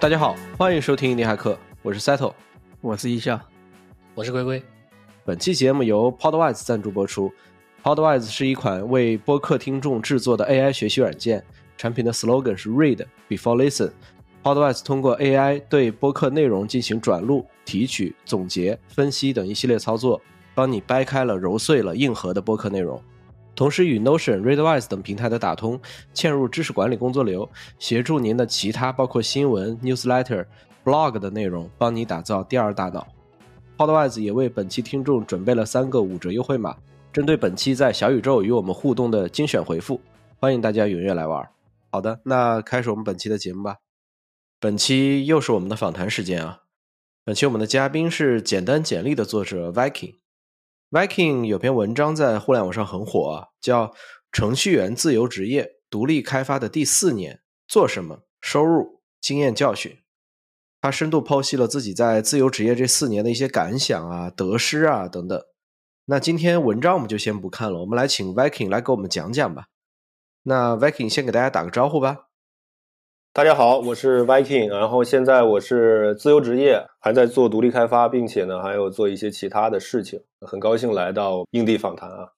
[0.00, 2.32] 大家好，欢迎收听印尼骇客，我是 Settle，
[2.80, 3.40] 我是一笑，
[4.14, 4.62] 我是龟龟。
[5.24, 7.32] 本期节目由 Podwise 赞助播出。
[7.82, 11.44] Podwise 是一款为播客听众制作的 AI 学习软件，
[11.76, 13.90] 产品的 slogan 是 Read before listen。
[14.44, 20.22] Podwise 通过 AI 对播客内容进行转录、提取、总结、分析等一系列操作，
[20.54, 23.02] 帮你掰开了、揉碎了硬核的播客内容。
[23.58, 25.80] 同时与 Notion、Readwise 等平台的打通，
[26.14, 30.46] 嵌入知识管理工作流，协助您的其他包括新闻、newsletter、
[30.84, 33.04] blog 的内容，帮你打造第二大脑。
[33.76, 36.76] Podwise 也为本期听众准备了三个五折优惠码，
[37.12, 40.00] 针对本期在小宇宙与我们互动的精选回复，
[40.38, 41.44] 欢迎大家踊跃来玩。
[41.90, 43.78] 好的，那开始我们本期的节目吧。
[44.60, 46.60] 本期又是我们的访谈时间啊！
[47.24, 50.14] 本期我们的嘉宾是简单简历的作者 Viking。
[50.90, 53.88] Viking 有篇文章在互联网上很火，叫
[54.32, 59.92] 《程序员自由职业独立开发的第四年做什么、收入、经验教训》。
[60.80, 65.38] 他深度剖析了自己在自由职业这四年的一些感想啊、得失啊等等。
[66.06, 69.66] 那今天文章我们就先不看了，我们来请 Viking 来给我们讲讲吧。
[70.44, 72.27] 那 Viking 先给大家打个招呼吧。
[73.38, 80.20] 大家好，我是 Viking，然后现在我是自由职业，还在做独立开发，并且呢还有做一些其他的事情。
[80.40, 82.30] 很高兴来到硬地访谈啊。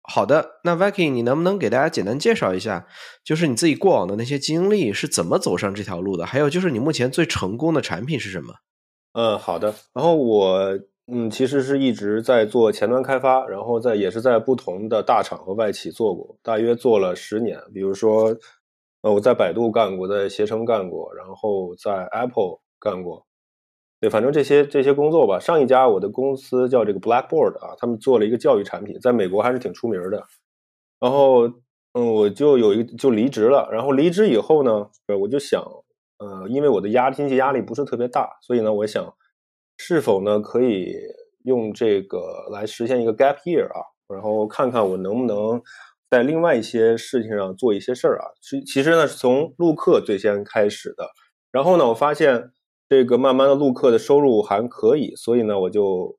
[0.00, 2.86] 好的，那 Viking，你能不能给大家简单介绍一下，
[3.22, 6.24] 就是你自己过往的那些经历是怎么走上这条路的？
[6.24, 8.54] 还有就是你目前最成功的产品是什么？
[9.12, 9.74] 嗯，好的。
[9.92, 10.78] 然后我
[11.12, 17.60] 嗯其实是一直在做前端开发，然后在也是在不同的大厂和外企做过，大约做了十年。
[17.74, 18.34] 比如说。
[19.02, 23.24] 呃，我在百度干过，在携程干过，然后在 Apple 干过，
[24.00, 25.38] 对，反正这些这些工作吧。
[25.38, 30.26] 上一家我的公司叫这个 Blackboard 啊，他们做了一个教育产品，在美国还是挺出名的。
[30.98, 31.46] 然后，
[31.92, 33.68] 嗯，我就有一就离职了。
[33.70, 35.62] 然后离职以后呢，呃，我就想，
[36.18, 39.14] 呃，因为我的压经济压力不是特别大，所以呢，我想
[39.76, 40.92] 是否呢可以
[41.44, 45.62] 用这个来实现一个 gap year 啊，然后看看我能不能。
[46.10, 51.10] 在另外一些事情上做一些事儿啊，其其实呢是从录课最先开始的，
[51.52, 52.50] 然后呢我发现
[52.88, 56.16] 这个慢慢的录课的收入还可以，所以呢我就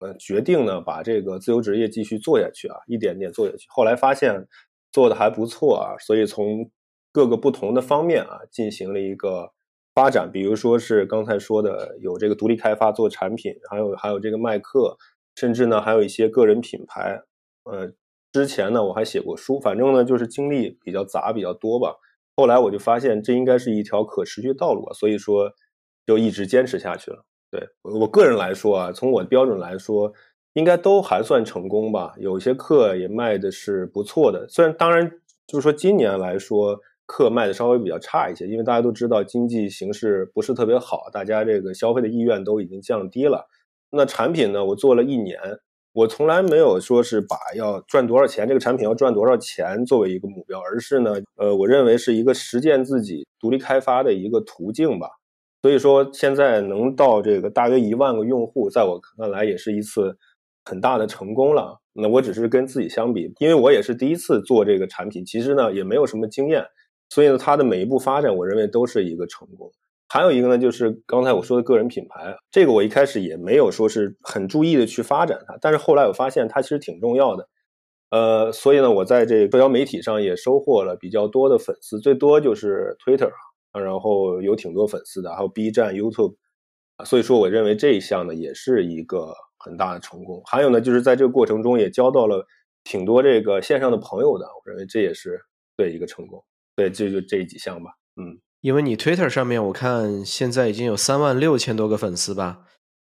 [0.00, 3.66] 呃决定呢把这个自由职业继续做下去啊，一点点做下去。
[3.68, 4.48] 后来发现
[4.90, 6.68] 做的还不错啊，所以从
[7.12, 9.52] 各个不同的方面啊进行了一个
[9.94, 14.96] 发展，比如说是刚才说的有这个独立开发做产品，还有还有这个卖课，
[15.36, 17.22] 甚至呢还有一些个人品牌，
[17.62, 17.92] 呃。
[18.32, 21.96] 之前呢，我还写过书，反正呢就是经历比较杂比较多吧。
[22.36, 25.50] 后来我就发现这应该是一条可持续道路啊，所以说
[26.06, 27.24] 就一直坚持下去了。
[27.50, 30.12] 对我个人来说啊，从我的标准来说，
[30.52, 32.14] 应该都还算成功吧。
[32.18, 35.10] 有些课也卖的是不错的，虽然当然
[35.46, 43.48] 就是说今年来说课卖的稍微比较差一些，因为大家都知道经济形势不是特别好，大家这个消费的意愿都已经降低了。
[43.90, 45.40] 那产品呢，我做了一年。
[45.98, 55.08] 我从来没有说是把要赚多少钱，这个产品要赚多少钱作为一个目标，而是呢，呃，我认为是一个实践自己独立开发的一个途径吧。
[55.60, 60.16] 所以说，现在能到这个大约一万个用户，在我看来也是一次
[60.66, 61.76] 很大的成功了。
[61.94, 66.64] 那我只是跟自己相比，因为我也是第一次做这个产品，其实呢也没有什么经验，
[67.08, 69.68] 所以呢，它的每一步发展，我认为都是一个成功。
[70.08, 77.48] 还有一个呢，就是刚才我说的个人品牌，这个我一开始也没有说是很注意的去发展它，但是后来我发现它其实挺重要的，
[78.10, 83.30] 呃，所以呢，我在这社交媒体上也收获了比较多的粉丝，最多就是 Twitter
[83.72, 86.36] 啊，然后有挺多粉丝的，还有 B 站、YouTube，
[87.04, 90.40] 所以说我认为这一项呢也是一个很大的成功。
[90.46, 92.46] 还有呢，就是在这个过程中也交到了
[92.82, 95.38] 挺多这个线上的朋友的，我认为这也是
[95.76, 96.42] 对一个成功。
[96.74, 98.40] 对，这就这几项吧，嗯。
[98.60, 102.62] 因为你 Twitter 上面，我看现在已经有三万六千多个粉丝吧，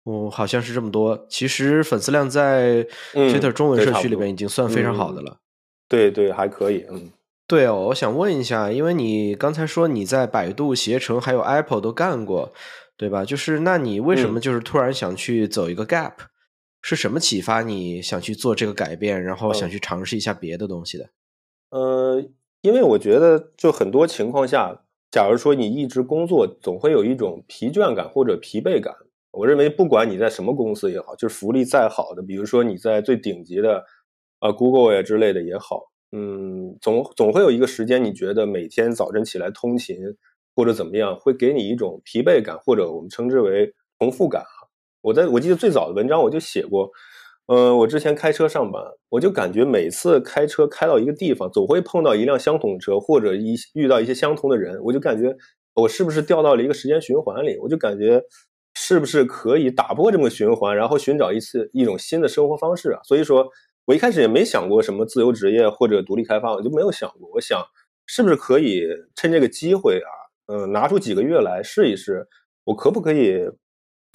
[0.03, 1.28] 哦，好像是这么多。
[1.29, 2.83] 其实粉丝量在
[3.13, 5.38] Twitter 中文社区里面已经算非常好的了。
[5.88, 6.85] 对对，还可以。
[6.89, 7.11] 嗯，
[7.47, 12.51] 对哦，我想问一下，因为你刚才说你在百度、携程还有 Apple 都干过，
[12.98, 13.24] 对吧？
[13.24, 16.13] 就是那你为什么就是突然想去走一个 gap？
[16.81, 21.09] 是什么启发你想去做这个改变，然后想去尝试一下别的东西的？
[21.69, 22.24] 呃，
[22.62, 24.81] 因为我觉得就很多情况下。
[25.15, 28.94] 假如说你一直工作，总会有一种疲倦感或者疲惫感。
[29.31, 33.81] 我认为，不管你在什么公司也好，就是福利再好的，比如说你在最顶级的，
[34.39, 39.95] 啊，Google 呀之类的也好，嗯，总总会有一个时间，你觉得每天早晨起来通勤
[40.53, 44.67] 或者怎么样，会给你一种疲惫感，或者我们称之为重复感啊。
[45.00, 46.91] 我在我记得最早的文章我就写过。
[47.47, 55.36] 呃，我之前开车上班，我就感觉每次开车开到一个地方，总会碰到一辆相同车，或者一遇到一些相同的人，我就感觉
[55.75, 57.57] 我是不是掉到了一个时间循环里？
[57.59, 58.24] 我就感觉
[58.74, 63.00] 是不是可以打破这么循环，然后寻找一次一种新的生活方式啊？
[63.03, 63.48] 所以说
[63.86, 67.30] 我一开始也没想过什么自由职业或者独立开发，我就没有想过。
[67.33, 67.63] 我想
[68.07, 70.09] 是不是可以趁这个机会啊，
[70.48, 72.27] 嗯，拿出几个月来试一试，
[72.63, 73.39] 我可不可以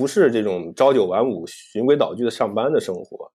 [0.00, 3.30] 不是这种朝九晚五、循规蹈矩的上班的生活？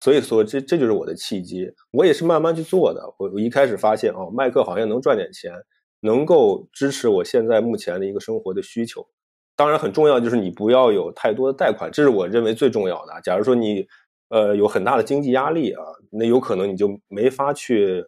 [0.00, 1.72] 所以说，这这就是我的契机。
[1.92, 3.00] 我也是慢慢去做的。
[3.16, 5.52] 我我一开始发现，哦，卖课好像能赚点钱，
[6.00, 9.06] 能够支持我现在目前的一个生活的需求。
[9.54, 13.20] 当然，很重要就是你不要有太多的贷款，这是我认为最重要的。
[13.22, 13.86] 假如说你，
[14.30, 18.04] 呃，有很大的经济压力啊，那有可能你就没法去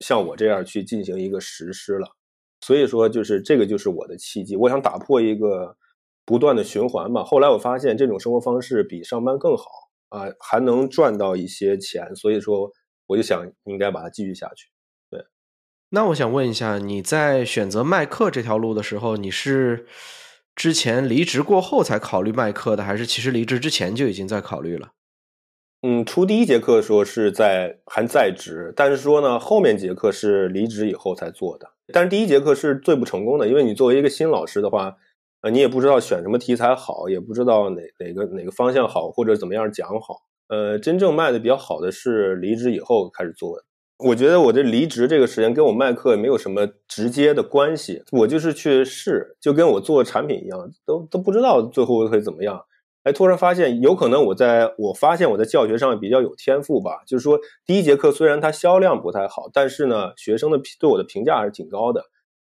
[0.00, 2.08] 像我这样去进行一个实施了。
[2.62, 4.56] 所以说，就是这个就是我的契机。
[4.56, 5.76] 我想打破一个
[6.24, 7.24] 不断的循环嘛。
[7.24, 9.64] 后来我发现这种生活方式比上班更好。
[10.10, 12.70] 啊，还能赚到一些钱，所以说
[13.08, 14.68] 我就想应该把它继续下去。
[15.10, 15.24] 对，
[15.88, 19.86] 那我想问一下，你在选择卖课这条路的时候，你是
[20.54, 24.92] 之前离职过后才考虑卖课的，还是其实离职之前就已经在考虑了？
[25.82, 31.68] 嗯，出第一节课说是在还在职，但是说呢，后面节课是离职以后才做的。
[31.92, 34.96] 但是第一节课是最不成功的，因为你作为一个新老师的话。
[35.44, 40.22] 呃，你也不知道选什么题材好，也不知道哪哪个哪个方向好，或者怎么样讲好。
[40.48, 43.64] 呃，真正卖的比较好的是离职以后开始做的。
[43.98, 52.64] 我觉得我这离职这个时间跟我卖课也没有什么直接的关系，我就是去试，就跟我做产品一样，都都不知道最后会怎么样。
[53.02, 62.02] 哎，突然发现有可能我在我发现我在教学上比较有天赋吧，就是说第一节课虽然它销量不太好，但是呢，学生的对我的评价还是挺高的。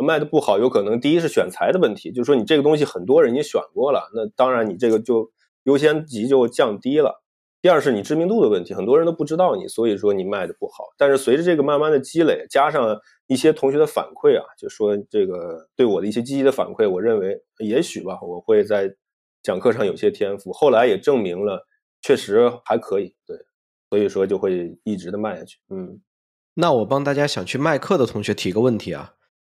[0.01, 5.31] 卖的不好，有可能第一是选材的问题，就是说你这个东西很多人已经选过了，那当然你这个就
[5.63, 7.21] 优先级就降低了。
[7.61, 10.85] 第二是你知名度的问题，很多人都不知道你，所以说你卖的不好。
[10.97, 18.91] 但是随着这个慢慢的积累，加上一些同学的反馈啊，就说这个对我的一些积极的反馈，我认为也许吧，我会在
[19.43, 20.51] 讲课上有些天赋。
[20.51, 21.67] 后来也证明了，
[22.01, 23.15] 确实还可以。
[23.27, 23.37] 对，
[23.91, 25.59] 所以说就会一直的卖下去。
[25.69, 26.01] 嗯，
[26.55, 29.13] 那我帮大家想去卖课的同学提个问题啊。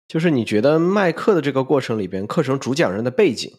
[0.06, 3.50] 就是你觉得卖课的这个过程里边，课程主讲人的背景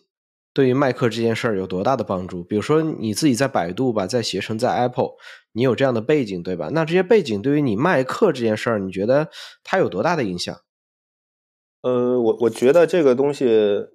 [0.54, 2.44] 对于卖课这件事儿有多大的帮助？
[2.44, 5.16] 比如说你自己在百度吧，在携程，在 Apple，
[5.54, 6.70] 你有这样的背景，对吧？
[6.72, 9.30] 那这些背景对于你卖课这件事儿，你觉得
[9.64, 10.56] 它有多大的影响？
[11.82, 13.46] 呃，我我觉得这个东西，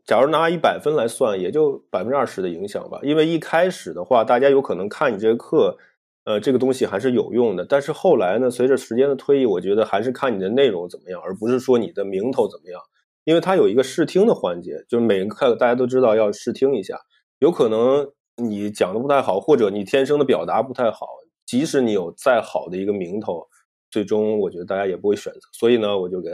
[0.05, 2.99] 假如拿一百分来算，也就百分之二十的影响吧。
[3.02, 5.79] 因为一开始的话，大家有可能看你这个课。
[6.25, 12.81] 呃，这个东西还是有用的，但是后来呢，随着时间的推移，我觉得还是看你的内容怎么样，而不是说你的名头怎么样，
[13.25, 17.00] 因为它有一个试听的环节，就是每个课大家都知道要试听一下，
[17.38, 21.06] 有可能你讲的不太好，或者你天生的表达不太好，
[21.46, 23.49] 即使你有再好的一个名头，
[23.90, 26.31] 最终我觉得大家也不会选择，所以呢，我就给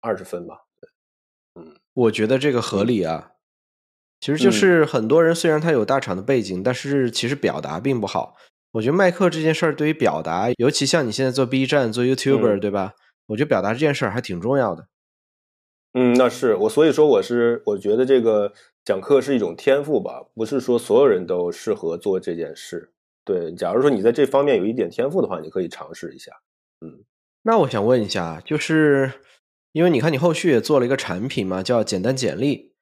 [0.00, 0.58] 二十分吧。
[1.56, 3.32] 嗯，我觉得这个合理啊，
[4.20, 8.36] 其实就是很多人虽然他有大厂的背景，但是其实表达并不好。
[8.74, 12.94] 我觉得卖课这件事儿对于表达，尤其像你现在做 B 站、做 YouTuber，对吧？
[13.26, 14.88] 我觉得表达这件事儿还挺重要的。
[15.92, 18.52] 嗯，那是我，所以说我是我觉得这个
[18.84, 22.92] 讲课是一种天赋吧，不是说所有人都适合做这件事。
[23.24, 26.32] 对，假如说你在这方面有一点天赋的话，你可以尝试一下。
[26.80, 27.04] 嗯，
[27.42, 29.12] 那我想问一下，就是
[29.70, 32.73] 因为你看你后续也做了一个产品嘛，叫简单简历。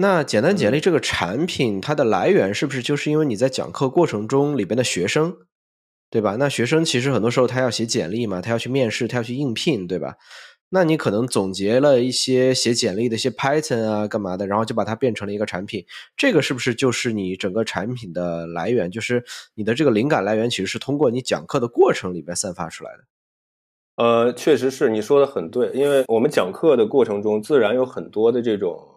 [0.00, 5.38] 那简单简历这个产品，它的来源是不是就是因为你在讲课过程中里边的学生，
[6.08, 6.36] 对吧？
[6.38, 10.14] 那学生其实很多时候他要写简历嘛，他要去面试，他要去应聘，对吧？
[10.68, 15.84] 那你可能总结了一些写简历的一些 Python 啊，干嘛的，然后就把它变成了一个产品。
[16.16, 18.92] 这个是不是就是你整个产品的来源？
[18.92, 19.24] 就是
[19.54, 22.98] 你的这个灵感来源其实是通过你讲课的过程里边散发出来的。
[23.96, 28.94] 呃，确实是你说的很对，因为我们讲课的过程中自然有很多的这种。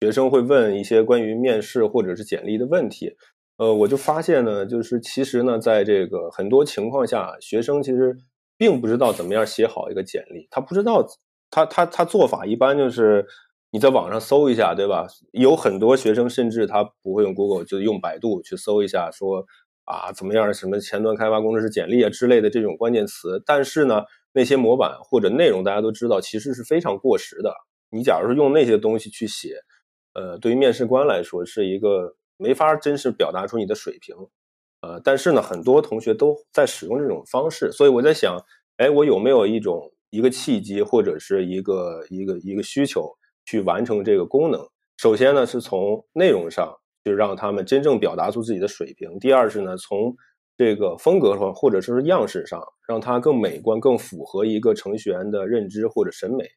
[0.00, 3.14] 学生会问一些关于面试或者是简历的问题，
[3.58, 8.16] 呃，我就发现呢，就是其实呢，在这个很多情况下，学生其实
[8.56, 11.06] 并不知道怎么样写好一个简历，他不知道，
[11.50, 13.26] 他他他做法一般就是
[13.70, 15.06] 你在网上搜一下，对吧？
[15.32, 19.44] 有很多学生甚至他不会用 Google，就用百度去搜一下，说
[19.84, 27.52] 啊怎么样，什么前端开发工程师简历啊之类的这种关键词，但是呢，那些模板或者内容大家都知道，其实是非常过时的。
[27.90, 29.56] 你假如说用那些东西去写。
[30.14, 34.14] 呃，对于面试官来说，是一个没法真实表达出你的水平。
[34.82, 38.36] 呃，但是呢，很多同学都在使用这种方式，所以我在想，
[38.78, 43.08] 哎，我有没有一种一个契机，或者是一个一个一个需求，
[43.44, 44.66] 去完成这个功能？
[44.96, 46.74] 首先呢，是从内容上，
[47.04, 50.16] 就让他们真正表达出自己的水平；第二是呢，从
[50.56, 56.48] 这个风格上，或者说是样式上，让它更美观、更符合一个程序员的认知或者审美。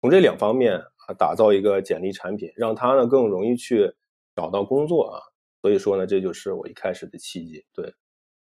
[0.00, 0.80] 从这两方面。
[1.14, 3.92] 打造一个简历产品，让他呢更容易去
[4.34, 5.20] 找到工作啊。
[5.62, 7.64] 所以说呢，这就是我一开始的契机。
[7.74, 7.94] 对，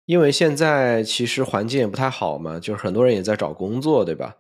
[0.07, 4.37] 因为现在其实环境也不太好嘛，就是很多人也在找工作，对吧？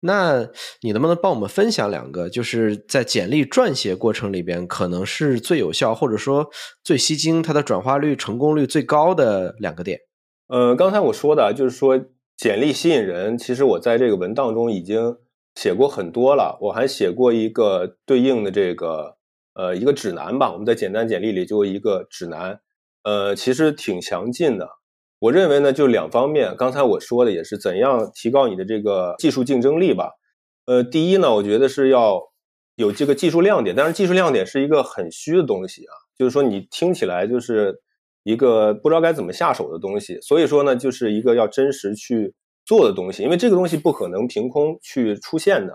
[0.00, 0.50] 那
[0.82, 6.50] 你能不能帮我们分享两个，就是在简历撰写过程里边，可能是最有效或者说
[6.82, 10.00] 最吸睛、它的转化率、成功率最高的两个点？
[10.48, 11.98] 呃，刚才我说的，就是说
[12.36, 15.16] 简历吸引人，其实我在这个文档中已经
[15.54, 19.16] 写过很多了，我还写过一个对应的这个
[19.54, 22.60] 呃一个指南吧，我们在简单简历里就一个指南，
[23.02, 24.68] 呃，其实挺详尽的。
[25.20, 26.54] 我认为呢，就两方面。
[26.56, 30.10] 刚才我说的也是怎样提高你的这个技术竞争力吧。
[30.66, 32.20] 呃，第一呢，我觉得是要
[32.74, 37.80] 有这个技术亮点，但是技术亮点是一个很虚的东西啊，就是说你听起来就是
[38.22, 40.20] 一个不知道该怎么下手的东西。
[40.20, 45.74] 所以说呢，就是一个要真实去做的东西，因为这个东西不可能凭空去出现的。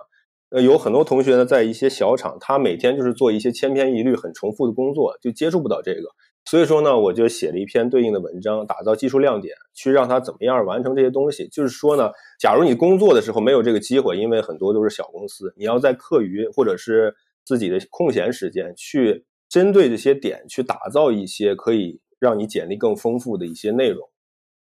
[0.50, 6.10] 呃，有很多同学呢，在一些小厂，他每天就是做一些千篇一律、很重复的工作，就接触不到这个。
[6.46, 11.48] 所以说呢，我就写了一篇对应的文章，打造技术亮点，去让他怎么样完成这些东西。
[11.50, 17.14] 就是说呢，假如你工作的时候没有这个机会，因为很多都是小公司，你要在课余或者是
[17.46, 24.09] 自己的空闲时间，去针对这些点去打造一些可以让你简历更丰富的一些内容。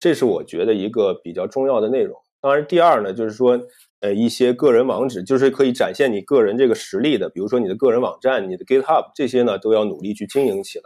[0.06, 2.16] 这是我觉得一个比较重要的内容。
[2.40, 3.60] 当然，第二呢，就是说，
[4.02, 10.86] 呃，一些个人网址，就是可以展现你个人这个实力的，比如说你的个人网站、你的 GitHub 这些呢，都要努力去经营起来。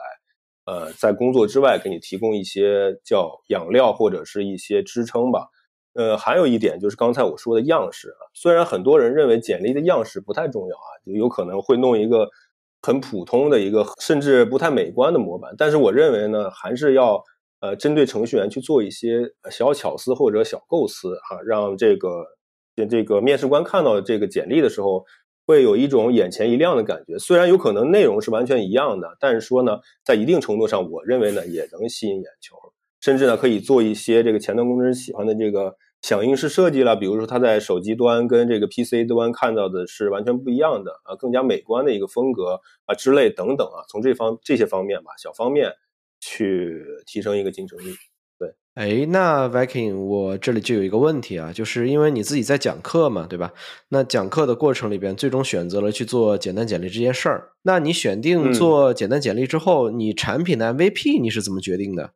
[0.67, 5.49] 呃，在工作之外给你提供一些叫养料或者是一些支撑吧。
[5.95, 12.29] 呃，还有一点就是刚才我说的样式啊，虽然很多人认为简历的样式不太重要啊，就有可能会弄一个
[12.81, 17.21] 很普通的一个甚至不太美观的模板，但是我认为呢，还是要
[17.59, 22.25] 呃针对程序员去做一些小巧思或者小构思啊，让这个
[22.89, 25.05] 这个面试官看到这个简历的时候。
[25.47, 32.55] 会有一种眼前一亮的感觉，虽然有可能内容是完全一样的，但是说呢，在一定程度上，我认为呢也能吸引眼球，
[33.01, 45.73] 甚至呢可以做一些这个前端工程师喜欢的这个响应式设计了，比如说他在手机端跟这个 PC 端看到的是完全不一样的啊，更加美观的一个风格啊之类等等啊，从这方这些方面吧，小方面
[46.29, 47.95] 去提升一个竞争力。
[48.37, 53.51] 对哎，那 Viking，我这里就有一个问题啊，就是因为你自己在讲课嘛，对吧？
[53.89, 57.49] 那讲课的过程里边，最终选择了去做简单简历这件事儿。
[57.63, 62.13] 那你选定做简单简历之后，你产品的 MVP 你是怎么决定的？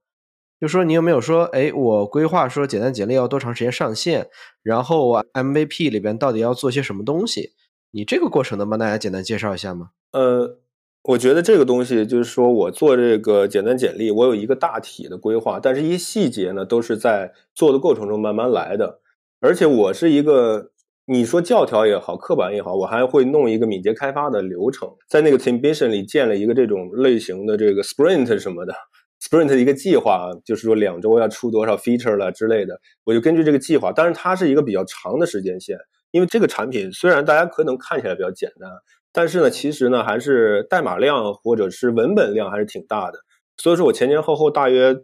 [0.61, 4.29] 就说你有没有说，哎，我规划说简单简历要多长时间上线，
[4.61, 7.51] 然后 MVP 里边到底要做些什么东西？
[7.91, 9.89] 你这个过程能帮大家简单介绍一下吗？
[10.13, 10.59] 呃。
[11.03, 19.01] 我觉得这个东西就是说，我做这个简单简历，我有一个大体的规划，但是一些细节呢，都是在做的过程中慢慢来的。
[19.41, 20.71] 而且我是一个，
[21.05, 28.73] 你说教条也好，刻板也好，我还会弄一个敏捷开发的流程，在那个 Teamvision 里建了一个这种类型的这个 Sprint 什么的
[29.21, 35.77] ，Sprint 的一个计划，就是说两周要出多少 feature 了之类的，我就根据这个计划，但是它是一个比较长的时间线，
[36.11, 38.69] 因为这个产品虽然大家可能看起来比较简单。
[39.13, 43.19] 但是呢，其实呢，还是代码量或者是文本量还是挺大的。
[43.57, 44.95] 所以说我前前后后大约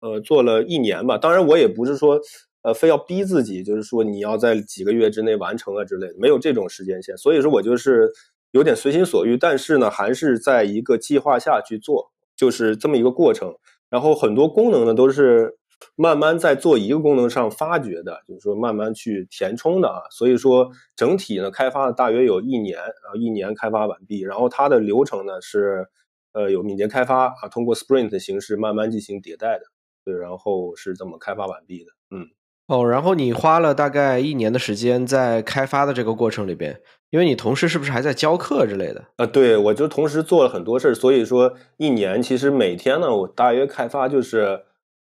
[0.00, 1.18] 呃做了一年吧。
[1.18, 2.20] 当然，我也不是说
[2.62, 7.16] 呃非要逼自己，就是说你要在几个月之内完成啊之类的，没有这种时间线。
[7.16, 8.08] 所以说我就是
[8.52, 13.52] 有点随心所欲，但是呢，还是在一个计划下去做，就是这么一个过程。
[13.90, 15.56] 然后很多功能呢都是。
[15.94, 25.86] 慢慢在做一个功能上发掘的，就是说慢慢去填充的啊，所以说整体呢开发了大约有一年，然后一年开发完毕，然后它的流程呢是，
[26.32, 29.64] 呃有敏捷开发啊，通过 Sprint 的形式慢慢进行迭代的，
[30.04, 32.26] 对，然后是这么开发完毕的，嗯，
[32.68, 36.80] 哦，然后你花了大概一年的时间在开发的这个过程里边，
[37.10, 39.04] 因为你同时是不是还在教课之类的？
[39.16, 44.62] 啊，对，我就同时做了很多事儿，所以说一年其实每天呢我大约开发就是。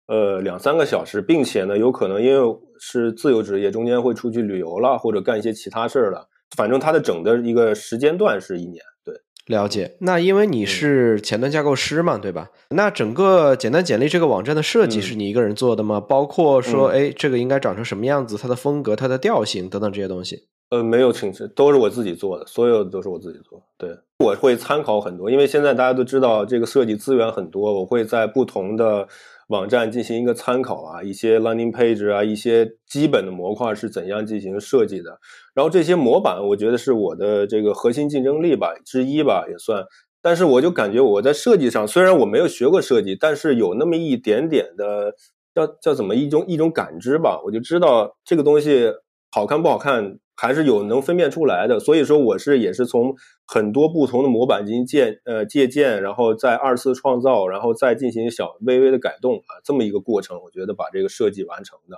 [0.10, 6.28] 呃，两三个小时，并且呢，有可能因为是自由职业，中间会出去旅游了，或者干一些其他事儿了。
[6.58, 8.84] 反正它的整的一个时间段是一年。
[9.06, 9.14] 对，
[9.46, 9.98] 了解。
[10.00, 12.50] 那因为你是前端架构师嘛，对吧？
[12.72, 16.02] 那整个简单简历这个网站的设计是你一个人做的吗？
[16.02, 20.48] 包括说，哎，这个应该长成什么样子，它的风格、它的调性等等这些东西。
[20.72, 23.62] 呃，没有请示，都是我自己做的，所有的都是我自己做。
[23.78, 29.08] 对，我会参考很多，因为现在大家都知道这个设计资源很多，我会在不同的。
[29.50, 35.20] 网站进行一个参考啊，一些 landing page 啊，一些基本的模块是怎样进行设计的。
[35.56, 39.84] 然后这些模板，我觉得是我的这个核心竞争力吧之一吧，也算。
[40.22, 45.14] 但是我就感觉我在设计上，虽然我没有学过设计，但是有那么一点点的
[45.56, 48.94] 叫叫怎么一种一种感知吧，我就知道这个东西
[49.32, 51.80] 好看不好看，还是有能分辨出来的。
[51.80, 53.16] 所以说，我是也是从
[53.52, 61.98] 很多不同的模板进行借呃借鉴，然后再二次创造，然后再进行小微微的改动啊，这么一个过程，我觉得把这个设计完成的。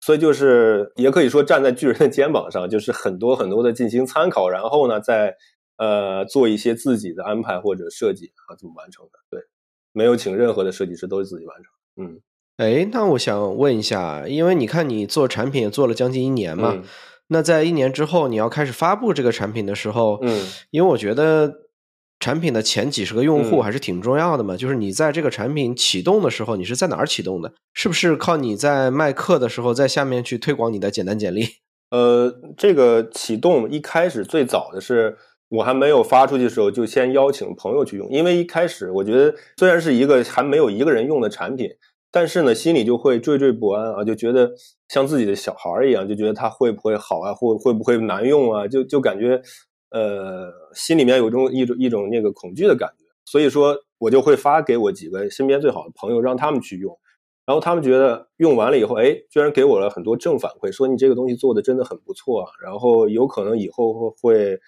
[0.00, 5.36] 所以就是也可以说站在巨人的肩膀上，就是很多很多的进行参考，然后呢再
[5.76, 9.18] 呃做一些自己的安排或者设计啊，怎么完成的。
[9.28, 9.42] 对，
[9.92, 11.72] 没有请任何的设计师，都是自己完成。
[11.96, 12.20] 嗯。
[12.56, 16.82] 哎，那我想问一下，因为你看你做产品也做了将近一年嘛，
[17.28, 21.52] 那在一年之后你要开始发布这个产品的时候，嗯，因为我觉得
[22.20, 27.52] 产品的前几十个用户还是挺重要的嘛，就是你在这个产品启动的时候，你是在哪儿启动的？
[27.74, 31.46] 是不是靠你在卖课的时候在下面去推广你的简单简历？
[31.90, 35.16] 呃，这个启动一开始最早的是
[35.48, 41.70] 我还没有发出去的时候，就先邀请朋友去用，因为一开始我觉得虽然是一个还没有一个人用的产品。
[42.16, 44.50] 但是呢，心里就会惴惴不安啊，就觉得
[44.88, 49.38] 像自己的小孩一样，就觉得他会不会好啊，会会不会难用啊，就就感觉，
[49.90, 53.04] 呃，心里面有种一种一种那个恐惧的感觉。
[53.26, 56.98] 所以说，我就会发给我几个身边最好的朋友，让他们去用。
[57.44, 62.50] 然后他们觉得用完了以后，哎，居然给我了很多正反馈，说你这个东西做的真的很不错啊。
[62.64, 64.58] 然后有可能以后会，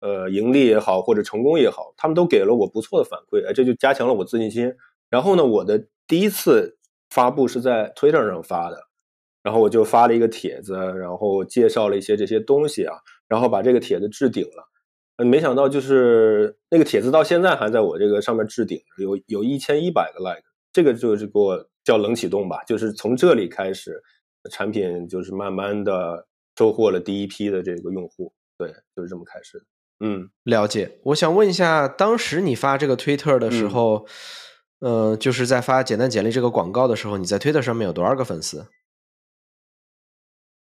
[0.00, 4.74] 呃，盈利也好，或者成功也好，他们都给了我不错的反馈，哎，这就加强了我自信心。
[5.08, 6.74] 然后呢，我的第一次。
[7.10, 8.78] 发布是在 Twitter 上发的，
[9.42, 12.96] 然后我就发了一个帖子，然后介绍了一些这些东西啊，
[13.26, 14.68] 然后把这个帖子置顶了。
[15.16, 24.02] 嗯，没想到就是那个帖子到现在还在我这个上面置顶，有有一千一百个 like，这个就是给我叫冷启动吧，就是从这里开始，
[24.50, 29.64] 产品就是慢慢的收获了第一批的这个用户，对，就是这么开始的。
[30.00, 30.98] 嗯，了解。
[31.04, 34.06] 我想问一下，当时你发这个 Twitter 的时候。
[34.80, 38.66] 呃，就是在发简单简历这个广告的时候，你在推特上面有多少个粉丝？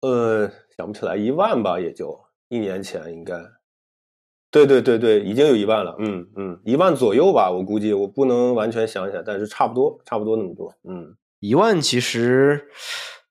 [0.00, 3.34] 呃，想不起来，一万吧，也就一年前应该。
[4.50, 12.68] 对对对对，已经有一万了，嗯嗯，一万左右吧，我估计我不能完全想起来，但是差不多，差不多那么多，嗯，一万其实，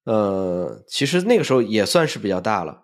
[0.04, 2.84] 呃，其实那个时候也算是比较大了，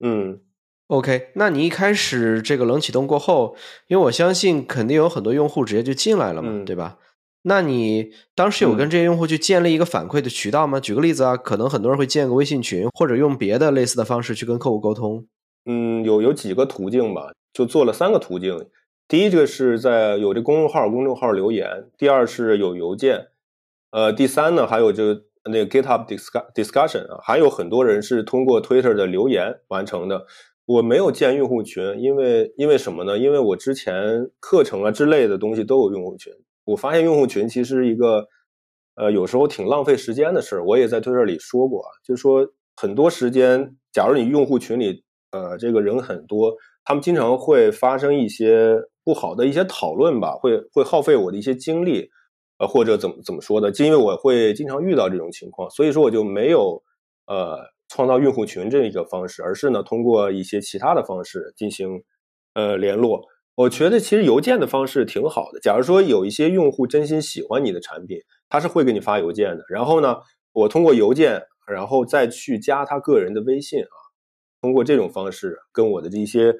[0.00, 0.40] 嗯。
[0.86, 3.54] OK，那你一开始这个冷启动过后，
[3.86, 6.98] 因为我相信肯定有很多用户直接就进来了嘛，对吧？
[7.42, 10.78] 那你当时有跟这些用户去建立一个反馈的渠道吗？
[10.78, 15.26] 举个例子啊，可能很多人会建个微信群，或者用别的类似的方式去跟客户沟通。
[15.64, 18.66] 嗯，有有几个途径吧，就做了三个途径。
[19.08, 23.28] 第一个是在有这公众号公众号留言，第二是有邮件，
[23.90, 26.06] 呃，第三呢还有就那个 GitHub
[26.54, 30.26] discussion 啊，还有很多人是通过 Twitter 的留言完成的。
[30.66, 33.18] 我没有建用户群，因为因为什么呢？
[33.18, 36.32] 因为我之前课程啊之类的东西都有用户群。
[36.70, 38.26] 我发现用户群其实一个，
[38.94, 40.64] 呃，有时候挺浪费时间的事儿。
[40.64, 45.02] 我也在推特里说过啊，就是说很多时间，假如你用户群里，
[45.32, 46.54] 呃，这个人很多，
[46.84, 52.08] 他们经常会发生一些不好的一些讨论吧，会会耗费我的一些精力，
[52.58, 53.70] 呃，或者怎么怎么说呢？
[53.72, 56.82] 就因为我会经常遇到这种情况，所以说我就没有
[57.26, 62.02] 呃创造用户群这一个方式，而是呢通过一些其他的方式进行
[62.54, 63.20] 呃联络。
[63.60, 65.60] 我觉得其实邮件的方式挺好的。
[65.60, 68.18] 假如说有一些用户真心喜欢你的产品，
[68.48, 69.64] 他是会给你发邮件的。
[69.68, 70.16] 然后呢，
[70.52, 73.96] 我通过邮件，然后再去加他个人的微信啊，
[74.62, 76.56] 通过这种方式跟我的这些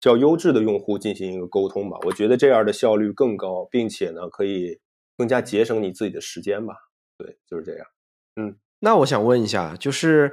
[0.00, 1.98] 较优质的用户进行一个沟通吧。
[2.04, 4.78] 我觉得这样的效率更高，并且呢，可以
[5.16, 6.76] 更加节省你自己的时间吧。
[7.18, 7.86] 对，就是这样。
[8.36, 8.56] 嗯。
[8.84, 10.30] 那我想问一下，就是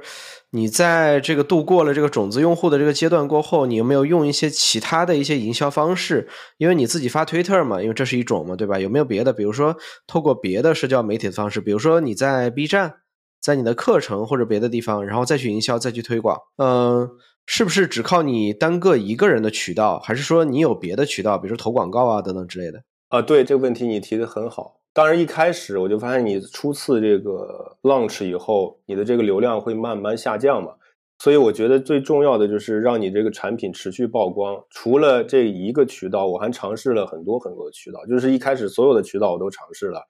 [0.50, 6.28] 你在这个度过了这个种子用户的这个阶段过后，你有没有用一些其他的一些营销方式？
[6.58, 8.78] 因为你自己发推特嘛，因为这是一种嘛，对吧？
[8.78, 9.32] 有没有别的？
[9.32, 9.74] 比如说
[10.06, 12.96] 透过别的社交媒体的方式，比如说你在 B 站，
[13.40, 16.38] 在你的课程或者别的地方，然后再去营销，再去推广。
[16.58, 17.08] 嗯，
[17.46, 22.82] 是不是只靠你单个一个人的渠道，还是说你有别的渠道，比如说投广告啊等等之类的？
[23.08, 24.81] 啊，对这个问题你提的很好。
[24.94, 30.74] 当然，一开始我就发现你初次这个 launch 以后，你的这个流量会慢慢下降嘛。
[31.18, 34.62] 所以我觉得最重要的就是让你这个产品持续曝光。
[34.68, 40.02] 除了这一个渠道，我还尝试了很多很多渠道，就是一开始所有的渠道我都尝试了。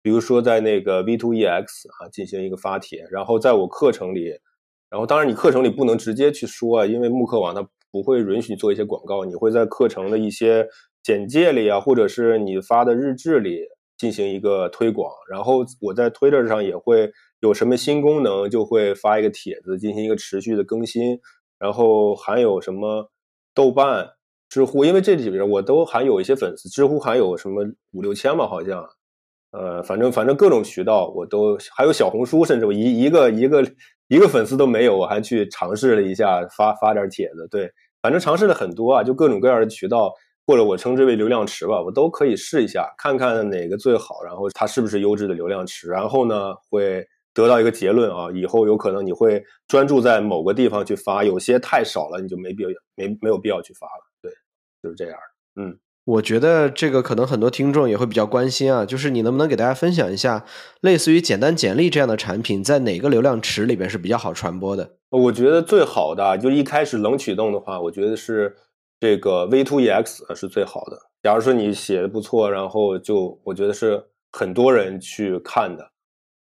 [0.00, 1.64] 比如说在那个 V2EX
[1.98, 4.28] 啊进行一个发帖，然后在我课程里，
[4.88, 10.66] 然后当然你课程里不能直接去说啊，因为慕课网它不会允许你做一些广告，你会在课程的一些
[11.02, 13.66] 简介里啊，或者是你发的日志里。
[14.00, 21.20] 进行一个推广，然后我在 Twitter 上也会有什么新功能，就会发一个帖子进行一个持续的更新。
[21.58, 23.10] 然后还有什么
[23.54, 24.08] 豆瓣、
[24.48, 28.88] 知乎，因为这里边我都还有一些粉丝，知乎还有什么五六千吧，好像。
[29.52, 33.62] 呃，反正反正各种渠道我都还有小红书，甚至我一一个一个
[34.08, 40.14] 一个粉丝都没有，我还去尝试了一下发发点帖子，对，反正尝试了很多啊，就各种各样的渠道，
[40.46, 54.32] 或者我称之为流量池吧，我都可以试一下，看看哪个最好，然后它是不是优质的流量池，然后呢会得到一个结论啊，以后有可能你会专注在某个地方去发，有些太少了，你就没必要没没有必要去发了，对，
[54.82, 55.18] 就是这样，
[55.56, 55.78] 嗯。
[56.06, 60.44] 我觉得这个可能很多听众也会比较关心啊，就是你能不能给大家分享一下，
[60.80, 64.96] 类似于简单简历这样的产品，在哪个流量池里边是比较好传播的？
[65.10, 68.56] 我觉得最好的就一开始冷启动的话，我觉得是
[69.00, 70.98] 这个 V2EX 是最好的。
[71.22, 75.90] 假如说你写的不错，然后就我觉得是很多人去看的。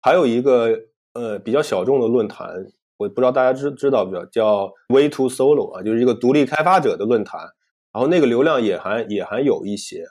[0.02, 0.76] 还有一个
[1.14, 2.50] 呃比较小众的论坛，
[2.98, 4.12] 我不知道大家知知道不？
[4.32, 7.40] 叫 V2Solo 啊，就是一个独立开发者的论坛。
[7.94, 10.04] 然后那个流量也还也还有一些，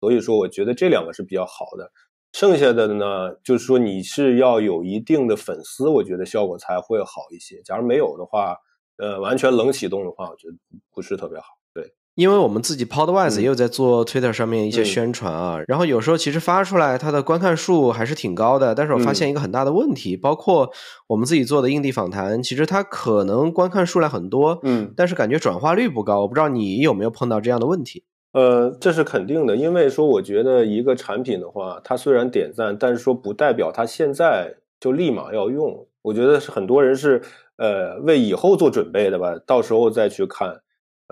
[0.00, 1.90] 所以说我觉得这两个是比较好的。
[2.32, 7.60] 剩下的呢，就是说你是要有一定的粉丝，我觉得效果才会好一些。
[7.62, 8.56] 假如没有的话，
[8.96, 10.54] 呃，完全冷启动的话，我觉得
[10.92, 11.46] 不是特别好。
[12.14, 20.70] 因为我们自己 Podwise 也有在做 Twitter 上面一些宣传啊，然后有时候其实发出来它的观看数还是挺高的，但是我发现一个很大的问题，包括
[21.06, 28.04] 我们自己做的硬地访谈，其实它可能观看数量很多，嗯，但是感觉转化率不高，我不知道你有没有碰到这样的问题？
[28.32, 37.20] 呃，这是肯定的，因为说我觉得一个产品的话，它虽然点赞，但是说不代表它现在就立马要用，我觉得是很多人是
[37.58, 40.61] 呃为以后做准备的吧，到时候再去看。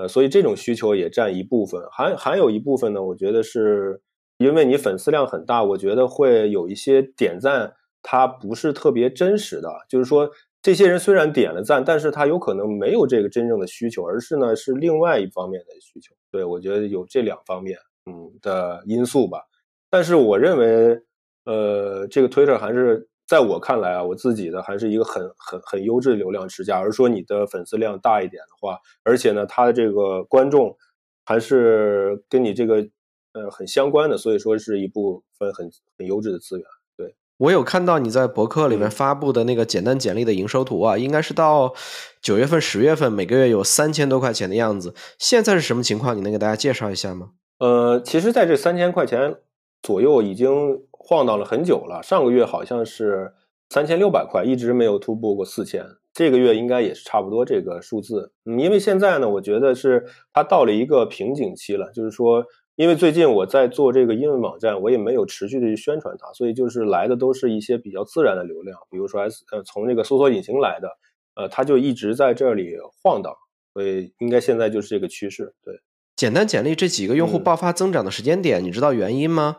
[0.00, 3.02] 呃，所以这种需求也占一部分，还还有一部分呢。
[3.02, 4.00] 我觉得是
[4.38, 9.68] 因为你粉丝量很大，我觉得会有一些点赞，它不是特别真实的。
[9.90, 10.30] 就是说，
[10.62, 16.14] 这些人虽然点了赞，但是他有可能没有这个真正的需求，而是呢是另外一方面的需求。
[16.30, 19.42] 对我觉得有这两方面，嗯的因素吧。
[19.90, 20.98] 但是我认为，
[21.44, 23.09] 呃，这个 Twitter 还是。
[23.30, 26.64] 在我看来啊，我自己的还是一个很很很优质的流量池。
[26.64, 30.76] 假如说你的粉丝量大一点的话，而且呢，他的这个观众
[31.24, 32.84] 还是跟你这个
[33.32, 36.66] 呃很相关的，所以说是一部分很很优质的资源。
[36.96, 41.72] 对我有看到你在博客里面发布的那个简单简历的营收图啊，应该是到
[42.20, 44.92] 九月份、十月份每个月有三千多块钱的样子。
[45.20, 46.16] 现在是什么情况？
[46.16, 47.30] 你能给大家介绍一下吗？
[47.60, 49.36] 呃，其实在这三千块钱
[49.80, 50.82] 左右已经。
[51.02, 53.32] 晃荡了很久了，上个月好像是
[53.70, 55.84] 三千六百块，一直没有突破过四千。
[56.12, 58.32] 这个月应该也是差不多这个数字。
[58.44, 62.44] 嗯，因为现在呢，我觉得是它到了一个瓶颈期了，就是说，
[62.76, 70.88] 因为最近我在做这个英文网站，我也没有持续的去宣传它，所以就是来的都是一些比较自然的流量，比如说 S 呃从这个搜索引擎来的，
[71.36, 73.32] 呃，它就一直在这里晃荡，
[73.72, 75.54] 所以应该现在就是这个趋势。
[75.64, 75.80] 对，
[76.16, 79.58] 简单简历这几个用户爆发增长的时间点，你知道原因吗？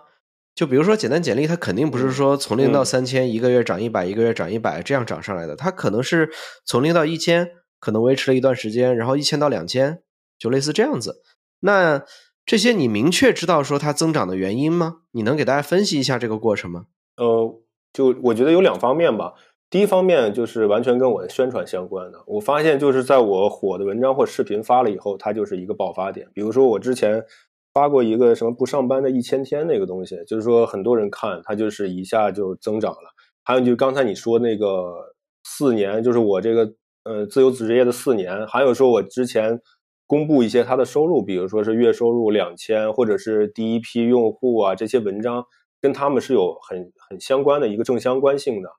[0.53, 5.55] 就比如说简单简历，它肯定不是说从零到三千，一个月涨一百，一个月涨一百这样涨上来的。
[5.55, 6.29] 它可能是
[6.65, 10.01] 从零到一千，可能维持了一段时间，然后一千到两千，
[10.37, 11.21] 就类似这样子。
[11.61, 12.03] 那
[12.45, 14.97] 这些你明确知道说它增长的原因吗？
[15.11, 16.87] 你能给大家分析一下这个过程吗？
[17.15, 17.61] 呃，
[17.93, 19.33] 就我觉得有两方面吧。
[19.69, 22.21] 第一方面就是完全跟我的宣传相关的。
[22.27, 26.27] 我发现就是在我火的文章或视频发了以后，它就是一个爆发点。
[26.33, 27.23] 比如说我之前。
[27.73, 33.13] 发过一个什么不上班的一千天那个东西，就是说很多人看，它就是一下就增长了。
[33.43, 39.59] 还有就是刚才你说那个四年，就是我这个呃自由职业的四年，还有说我之前
[40.05, 45.45] 公布一些他的收入，比如说是月收入两千，或者是第一批用户啊，这些文章
[45.79, 48.69] 跟他们是有很很相关的一个正相关性的，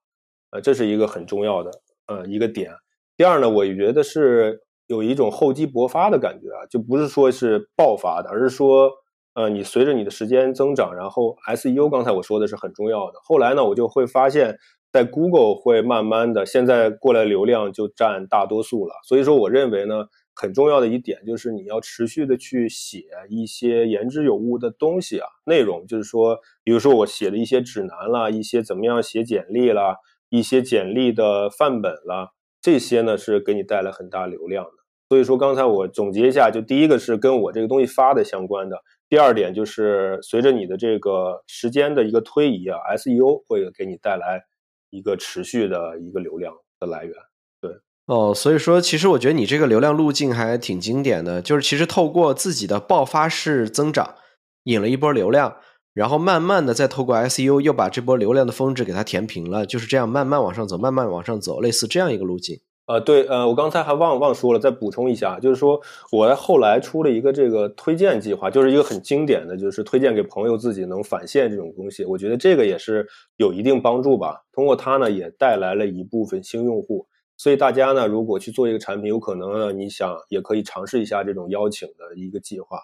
[0.50, 1.70] 呃，这是一个很重要的
[2.07, 2.72] 呃一个点。
[3.16, 4.61] 第二呢，我觉得是。
[4.86, 8.90] 有一种厚积薄发的感觉啊，就不是说是爆发的，而是说，
[9.34, 13.18] 呃，你随着你的时间增长，然后 SEO 刚才我说的是很重要的。
[13.24, 14.58] 后来呢，我就会发现，
[14.92, 18.94] 在 Google 会慢慢的，现在过来流量就占大多数了。
[19.08, 29.96] 所以说，我认为呢，很重要的一点就是你要持续的去写一些言之有物的东西啊，内容就是说，比如说我写的一些指南啦，一些怎么样写简历啦，
[30.28, 32.32] 一些简历的范本啦。
[32.62, 34.70] 这些呢是给你带来很大流量的，
[35.09, 44.44] 所以说刚才我总结一下，就第一个是跟我这个东西发的相关的，第二点就是随着你的这个时间的一个推移啊，SEO 会给你带来
[44.90, 47.12] 一个持续的一个流量的来源。
[47.61, 47.72] 对，
[48.07, 54.14] 哦，所以说其实我觉得你这个流量路径还挺经典的，就是其实透过自己的爆发式增长
[54.62, 55.57] 引了一波流量，
[55.94, 62.61] 然后慢慢的再透过 SU 又把这波流量的峰值给它填平了，就是这样慢慢往上走，慢慢往上走，类似这样一个路径。
[62.87, 74.42] 呃，对，呃，我刚才还忘忘说了，再补充一下，就是说我后来出了一个这个推荐计划，就是一个很经典的，就是推荐给朋友自己能返现这种东西，我觉得这个也是有一定帮助吧。
[74.52, 77.07] 通过它呢，也带来了一部分新用户。
[77.37, 82.78] 所以大家呢，如果去做一个产品，有可能呢，你想也可以尝试一下这种邀请的一个计划。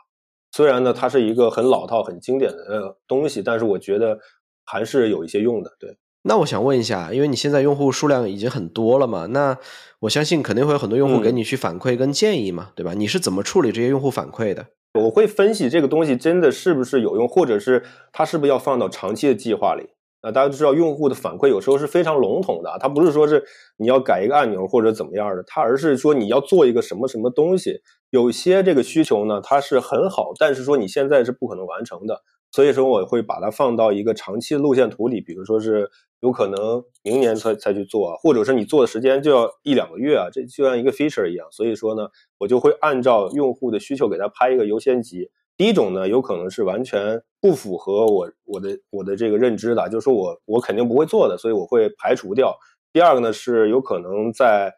[0.58, 4.18] 虽然呢，它是一个很老套、很经典的东西，但是我觉得
[4.64, 5.70] 还是有一些用的。
[5.78, 5.96] 对。
[6.22, 9.56] 那我想问一下，因为你现在用户数量已经很多了嘛，那
[10.00, 12.92] 我相信肯定会有很多用户给你去反馈跟建议嘛，对吧？
[12.92, 14.66] 你是怎么处理这些用户反馈的？
[14.94, 19.90] 我会分析这个东西真的是不是有用，或者是它是不是要放到长期的计划里。
[20.22, 23.44] 啊，大家都知道，用户的反馈有时候是非常笼统的，它不是说是
[23.76, 27.80] 你要改一个按钮或者怎么样的，它而是说你要做一个什么什么东西。
[28.10, 35.90] 有些这个需求呢，它是很好，但是说你现在是不可能完成的，所以说我会把它放到一个长期的路线图里，比如说是
[36.20, 41.46] 有可能明年才才去做，或者是你做的时间就要一两个月啊，这就像一个 feature 一样。
[41.50, 45.30] 所以说呢，我就会按照用户的需求给他拍一个优先级。
[45.56, 52.56] 第一种呢，有可能是完全不符合我我的我的这个认知的，就是说我我肯定不会做的，所以我会排除掉。
[52.92, 54.72] 第二个呢，是有可能在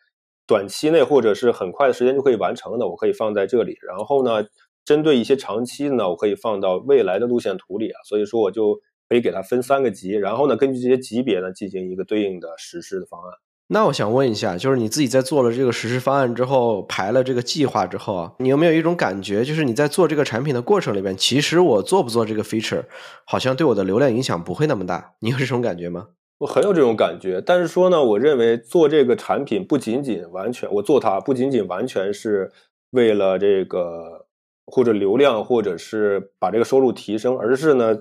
[0.51, 3.79] 短期内或者是很快的时间就可以完成的，我可以放在这里。
[3.87, 4.45] 然后呢，
[4.85, 7.99] 针对一些长期的呢，我可以放到未来的路线图里啊。
[8.05, 13.31] 所以说，我就可以给它分三个级，然后呢，根据这些级别呢，进行一个对应的实施的方案。
[13.69, 22.83] 那我想问一下，就是你自己在做了这个实施方案之后，排了这个计划之后啊，你有没有一种感觉，就是你在做这个产品的过程里边，其实我做不做这个 feature，
[23.25, 25.13] 好像对我的流量影响不会那么大？
[25.21, 26.09] 你有这种感觉吗？
[26.41, 32.51] 我很有这种感觉，但是说呢，我认为做这个产品不仅仅完全，我做它不仅仅完全是
[32.93, 34.27] 为了这个
[34.65, 37.95] 或者流量，或者是把这个收入提升，而是呢，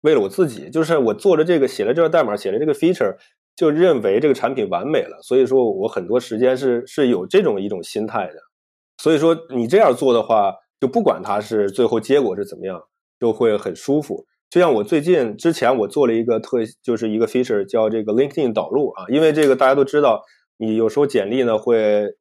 [0.00, 3.16] 为了我自己，就是我做了这个，写了这个代码，写了这个 feature。
[3.54, 8.34] 就认为这个产品完美了，所以说我很多时间是是有这种一种心态的。
[8.98, 12.82] 所以说你这样做的话，就不管它是最后结果是怎么样，
[13.18, 14.26] 就会很舒服。
[14.48, 20.22] 就像我最近之前我做了一个特，就是一个 feature 叫这个 LinkedIn 导入啊，因为这个大家都知道，
[20.56, 22.14] 你有时候简历呢会，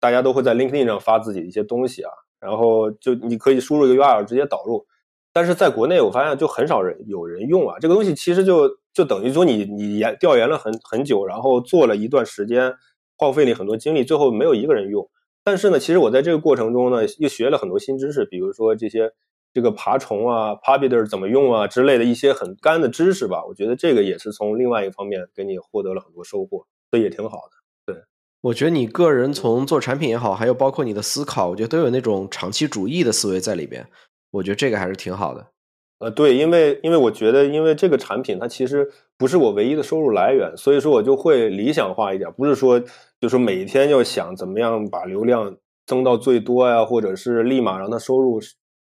[0.00, 4.86] 大家都会在 LinkedIn 上发自己的一些东西啊，然后就你可以输入一个 URL 直接导入。
[5.34, 7.78] 但是在国内，我发现就很少人有人用啊。
[7.80, 12.74] 这个东西其实就就等于说你你研调研了很很久，然后做了一段时间，
[13.16, 15.08] 耗费了很多精力，最后没有一个人用。
[15.42, 19.12] 但是呢，其实我在这个过程中呢，又学了很多新知识，比如说这些
[19.52, 23.44] 这个爬虫啊、p u b i t e r 怎么用啊之类的一些很干的知识吧。
[23.46, 27.92] 我觉得这个也是从另外一个方面给你获得了很多收获，所以也挺好的。
[27.92, 28.02] 对，
[28.40, 33.86] 我觉得你个人从做产品也好，还有包括你的思考，我觉得都有那种长期主义的思维在里边。
[34.30, 35.46] 我觉得这个还是挺好的，
[35.98, 42.82] 呃，对，因为因为我觉得，因为这个产品它其实不是我唯一的收入来源，所以说我就会理想化一点，不是说
[43.20, 48.40] 就说每天要想怎么样把流量增到最多呀，或者是立马让它收入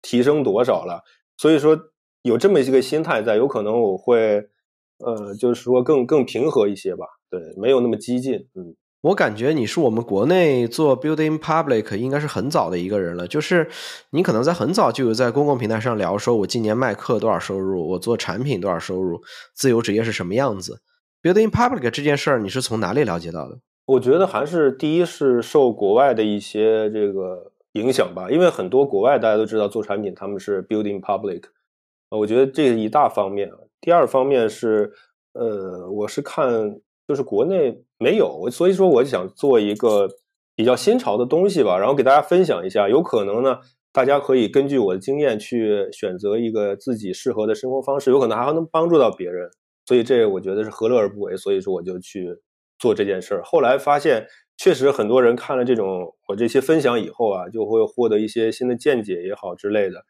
[0.05, 1.01] 提升多少了，
[1.35, 1.75] 所以说
[2.21, 4.47] 有这么一个心态在，有可能我会
[4.99, 8.75] 呃，就是说更更平和一些吧，对，没有那么激进，嗯。
[9.01, 13.67] 我感觉你是我们国内做 building public 应该是很早的一个人了，就是
[14.11, 19.21] 你可能在很早就有在公共平台上聊，说我今年卖课多少收入，我做产品多少收入，
[19.55, 20.81] 自由职业是什么样子。
[21.21, 23.57] building public 这件事儿，你是从哪里了解到的？
[23.85, 31.43] 我觉得还是第一是受国外的一些这个影响吧，因为很多国外大家都知道做产品他们是 building public，
[32.09, 33.49] 我觉得这是一大方面。
[33.79, 34.91] 第二方面是，
[35.33, 36.81] 呃，我是看。
[37.07, 40.09] 就是国内没有，所以说我想做一个
[40.55, 42.89] 比较新潮的东西吧，然后给大家分享一下。
[42.89, 43.59] 有可能呢，
[43.93, 49.47] 大家可以根据我的经验去选择一个自己适合的生活方式，有可能还能帮助到别人。
[49.85, 51.37] 所以这我觉得是何乐而不为。
[51.37, 52.35] 所以说我就去
[52.79, 53.43] 做这件事儿。
[53.43, 54.25] 后来发现，
[54.57, 60.05] 确实很多人看了这种我这些分享以后啊，就会获得一些新的见解也好之类的。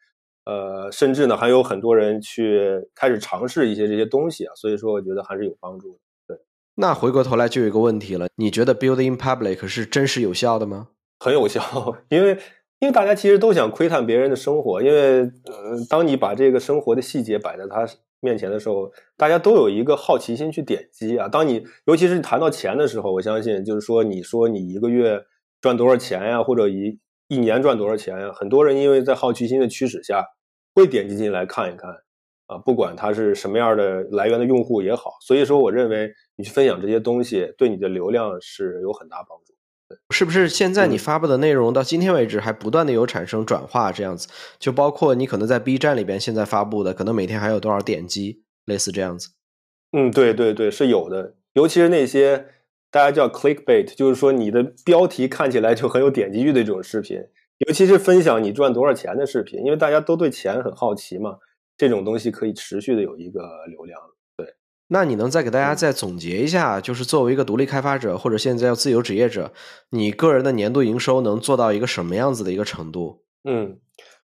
[0.45, 4.53] 呃，甚至呢，还有很多人去开始尝试一些这些东西啊。
[4.55, 5.99] 所以说，我觉得还是有帮助的。
[6.27, 6.37] 对
[6.75, 10.89] 那回过头来就有一个问题了，你觉得 building public 是真实有效的吗？
[11.19, 11.61] 很有效，
[12.09, 12.37] 因为
[12.79, 15.31] 因为大家其实都想窥探别人的生活，因为呃，
[15.89, 17.87] 当你把这个生活的细节摆在他
[18.25, 21.29] 面前的时候，大家都有一个好奇心去点击啊。
[21.29, 25.21] 当你尤其是谈到钱的时候，我相信就是说，你说你一个月
[25.61, 30.25] 赚多少钱呀，或者一一年赚多少钱呀，很多人因为在好奇心的驱使下，
[30.73, 31.91] 会点击进来看一看
[32.47, 35.11] 啊，不管他是什么样的来源的用户也好。
[35.21, 36.11] 所以说，我认为。
[36.37, 39.54] 你去分享这些东西，对你的流量是有很大帮助。
[40.09, 44.27] 是不是现在你发布的内容到今天为止还不断的有产生转化这样子？
[44.59, 49.29] 就包括你可能在 B 站里边现在发布的，可能每天还有多少点击，类似这样子。
[49.91, 51.35] 嗯，对对对，是有的。
[51.53, 52.47] 尤其是那些
[52.89, 57.17] 大家叫 clickbait，就是说你的标题看起来就很有点击率的这种视频，
[57.59, 61.37] 尤其是分享你赚多少钱的视频，因为大家都对钱很好奇嘛，
[61.77, 63.99] 这种东西可以持续的有一个流量。
[64.87, 69.51] 那你能再给大家再总结一下，就是作为一个独立开发者或者现在要自由职业者，
[69.89, 73.23] 你个人的年度营收能做到一个什么样子的一个程度？
[73.43, 73.79] 嗯，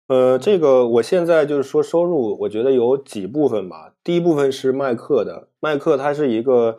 [0.07, 3.93] 呃，这个我现在就是说收入，我觉得有几部分吧。
[4.03, 6.77] 第一部分是卖课的，卖课它是一个，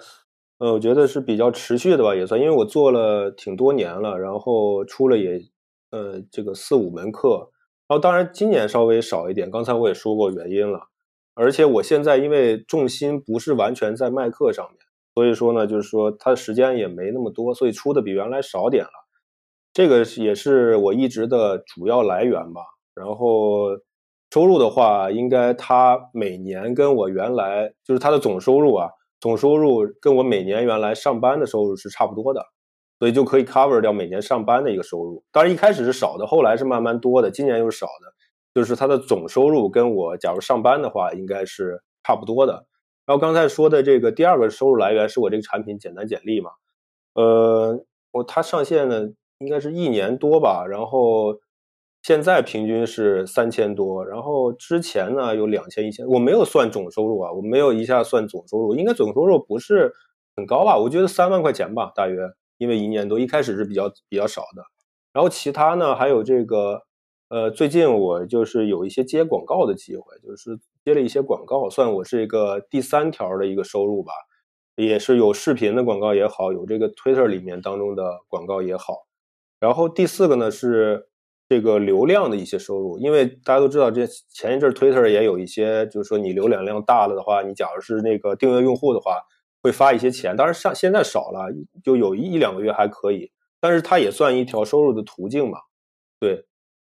[0.59, 5.41] 呃，我觉得是比较持续的吧，也算，因为我做了挺多年了，然后出了也，
[5.91, 7.51] 呃，这个四五门课，
[7.89, 10.89] 然后当然今年稍微少一点，刚才我也说过原因了。
[11.35, 14.79] 而且我现在因为重心不是完全在卖课上面，
[15.15, 18.91] 所以说呢，就是说它的时间也没那么多，所以出的比原来少点了。
[19.73, 22.61] 这个也是我一直的主要来源吧。
[22.95, 23.71] 然后
[24.33, 28.89] 收入的话，应该它每年跟我原来就是它的总收入啊，
[29.21, 32.41] 总收入跟我每年原来上班的收入是差不多的，
[33.01, 35.25] 所以就可以 cover 掉每年上班的一个收入。
[35.33, 38.14] 当然一开始是少的，后来是慢慢多的，今年又是少的。
[38.55, 42.67] 就是它的总收入跟我假如上班的话，应该是差不多的。
[43.05, 46.53] 然后刚才说的这个第二个收入来源是我这个产品简单简历嘛，
[47.15, 51.41] 呃，我它上线呢应该是一年多吧，然后
[52.03, 59.93] 现在平均是三千多，然后之前呢有两千一千，我没有算总收入啊，我没有一下算总收入，应该总收入不是
[60.37, 60.79] 很高吧？
[60.79, 62.23] 我觉得三万块钱吧，大约，
[62.57, 64.63] 因为一年多一开始是比较比较少的，
[65.13, 66.83] 然后其他呢还有这个。
[67.29, 74.13] 呃，最近我就是有一些接广告的机会，就是接了一些广告，算我是一个第三条的一个收入吧，
[74.77, 79.07] 也是有视频的广告也好，有这个 Twitter 里面当中的广告也好。
[79.59, 81.09] 然后第四个呢是
[81.49, 89.19] 这个流量的一些收入，因为大家都知道，这前一阵 Twitter 也有一些，就是说你浏览量大了的话，你假如是那个订阅用户的话，
[89.63, 90.37] 会发一些钱。
[90.37, 91.51] 当然上现在少了，
[91.83, 95.59] 就有一两个月还可以，但是它也算一条收入的途径嘛，
[96.21, 96.45] 对。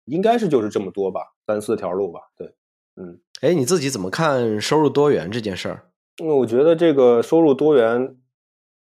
[0.05, 2.21] 应该是就是这么多吧，三四条路吧。
[2.37, 2.53] 对，
[2.95, 5.83] 嗯，哎，你自己怎么看收入多元这件事儿？
[6.17, 8.15] 因为我觉得这个收入多元，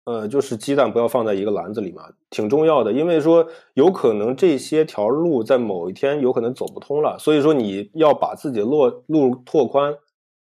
[0.05, 2.93] 呃，就是鸡蛋不要放在一个篮子里嘛，挺重要的。
[2.93, 9.95] 因为说有可能这些条路在某一天有可能走不通了，所以说你要把自己的路路拓宽，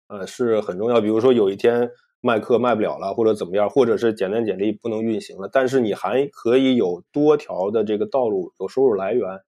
[0.08, 1.00] 呃，是很重要。
[1.00, 1.92] 比如说有一天
[2.22, 9.42] 卖课卖不了了，或者怎么样，或者是简单简历不能运行了，但是你还可以有多条的这个道路有收入来源。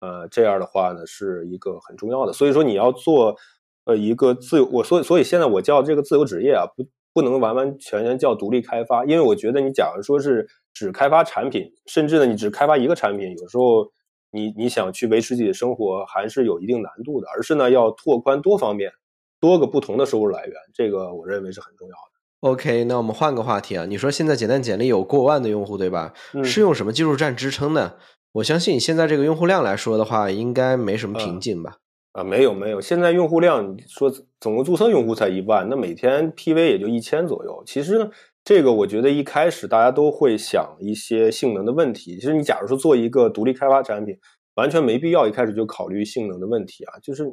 [0.00, 2.32] 呃，这样的话呢，是一个很重要的。
[2.32, 3.36] 所以说，你要做
[3.84, 13.90] 呃一个自由，我所以所以现在我叫这个自由职业啊，不不能完完全全叫独立开发，因为我觉得你假如说是只开发产品，甚至呢你只开发一个产品，有时候
[14.30, 18.92] 你你想去维持自己的生活还是有一定难度的，而是呢要拓宽多方面、
[19.40, 22.48] 多个不同的收入来源，这个我认为是很重要的。
[22.48, 26.14] OK，那我们换个话题啊，你说现在简单简历有过万的用户对吧？
[26.42, 27.98] 是用什么技术栈支撑的？
[28.32, 31.78] 我相信现在这个用户量来说的话，应该没什么瓶颈吧？
[32.12, 34.08] 啊，没有没有，现在用户量说
[34.40, 37.62] 总共注册用户才一万，那每天 PV 也就一千左右。
[37.66, 38.10] 其实呢，
[38.44, 42.16] 这个我觉得一开始大家都会想一些性能的问题。
[42.16, 44.16] 其实你假如说做一个独立开发产品，
[44.54, 46.98] 完全没必要一开始就考虑性能的问题啊。
[47.02, 47.24] 就是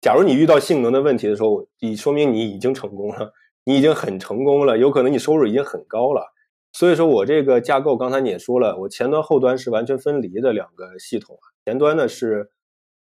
[0.00, 3.32] 假如你遇到性能的问题的时候，你说明你已经成功了，
[3.64, 6.32] 你已经很成功了，有可能你收入已经很高了。
[6.72, 11.50] 所以说我这个架构，刚才你也说了，我前端后端是完全分离的两个系统啊。
[11.64, 12.50] 前端呢是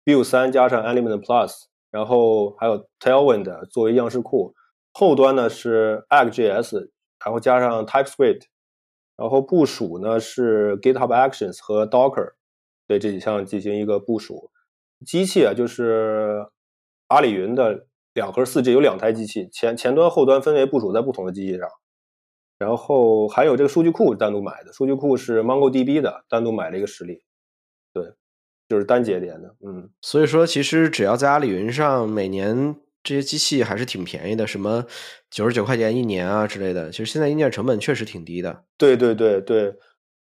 [0.06, 4.54] Vue 三加上 Element Plus，然后还有 Tailwind 作为样式库；
[4.94, 6.90] 后端呢是 Axe.js，
[7.24, 8.44] 然后加上 TypeScript，
[9.18, 12.34] 然后部署呢是 GitHub Actions 和 Docker，
[12.88, 14.50] 对这几项进行一个部署。
[15.06, 16.48] 机器啊就是
[17.08, 21.68] 阿里云的两核四 G，有两台机器，前前端后端分别部署在不同的机器上。
[22.60, 27.22] 然后还有这个数据库单独买的，数据库是 MongoDB 的，单独买了一个实例，
[27.93, 28.13] 对，
[28.67, 29.89] 就是单节点的，嗯。
[30.02, 34.86] 所以说，其实只要在阿里云上，每年这些机器还是挺便宜的，什么
[35.30, 36.89] 九十九块钱一年啊之类的。
[36.89, 38.65] 其实现在硬件成本确实挺低的。
[38.78, 39.76] 对对对对，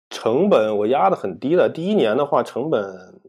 [0.09, 3.21] 成本我压的很低的，第一年的话成本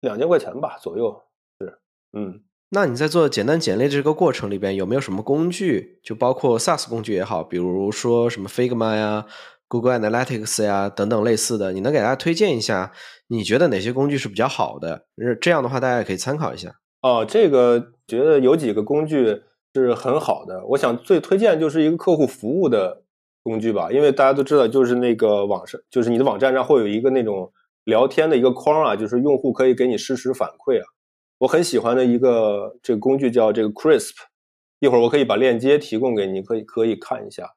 [0.00, 1.24] 两千块钱吧左右，
[1.60, 1.78] 是，
[2.12, 2.42] 嗯。
[2.70, 6.00] 那你在做简单简历这个过程里边有没有什么工具？
[6.02, 9.24] 就包括 SaaS 工具也好，比如说什么 Figma 呀、
[9.68, 12.92] Google Analytics 呀等等类似的，你能给大家推荐一下？
[13.28, 15.06] 你觉得哪些工具是比较好的？
[15.40, 16.74] 这样的话大家也可以参考一下。
[17.02, 19.42] 哦，这个觉得有几个工具
[19.74, 20.66] 是很好的。
[20.70, 23.04] 我想最推荐就是一个客户服务的
[23.44, 27.52] 工具吧，因为大家都知道，就是那个网上，就是你的网站上会有一个那种
[27.84, 30.86] 聊天的一个框啊，就是用户可以给你实时反馈啊。
[31.38, 34.14] 我很喜欢的一个这个工具叫这个 Crisp，
[34.80, 37.50] 一会儿我可以把链接提供给你，可以可以看一下。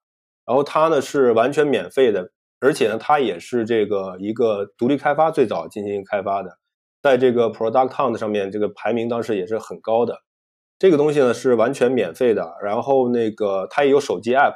[0.45, 6.57] 然后它呢是完全免费的，而且呢它也是这个一个独立开发最早进行开发的，
[7.01, 10.19] 在这个 Product Hunt 上面这个排名当时也是很高的。
[10.77, 14.55] 这个东西呢是完全免费的，然后那个它也有手机 app，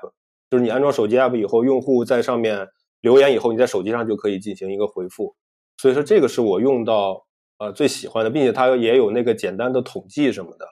[0.49, 2.67] 就是你安装手机 app 以后，用户在上面
[3.01, 5.35] 留言以后，你在手机上就可以进行一个回复。
[5.77, 7.25] 所以说这个是我用到
[7.63, 10.67] 呃最喜欢的，并且它也有那个简单的统计什么的，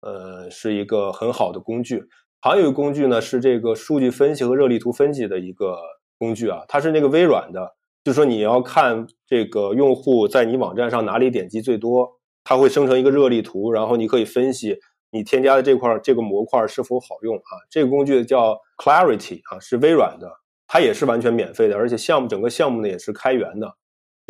[0.00, 2.02] 呃，是一个很好的工具。
[2.40, 5.78] 还有一个工具呢是这个数据分析和热力图分析的一个
[6.18, 12.08] 工具啊，它是那个微软的，就是说你要看这个用户在你网站上哪里点击最多。
[12.44, 14.76] 它会生成一个热力图，然后你可以分析
[15.12, 17.54] 你添加的这块这个模块是否好用啊。
[17.70, 20.28] 这个工具叫 Clarity 啊，是微软的，
[20.66, 23.76] 它也是完全免费的，而且项目整个项目呢也是开源的。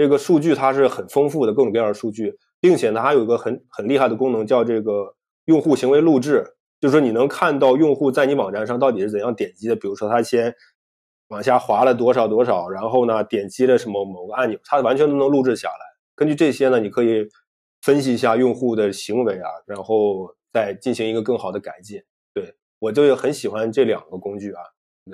[0.03, 6.45] 这个数据它是很丰富的各种各样的数据，并且呢还有一个很很厉害的功能叫这个用户行为录制，
[6.81, 9.77] 就是说你能看到用户在你网站上到底是怎样点击的。
[9.77, 10.53] 比如说他先
[11.29, 15.87] 往下滑了多少多少，然后呢点击了什么某个按钮，它完全都能录制下来。
[16.17, 17.29] 根据这些呢，你可以。
[17.85, 22.01] 分析一下用户的行为啊，然后再进行一个更好的改进。
[22.33, 24.63] 对我就很喜欢这两个工具啊，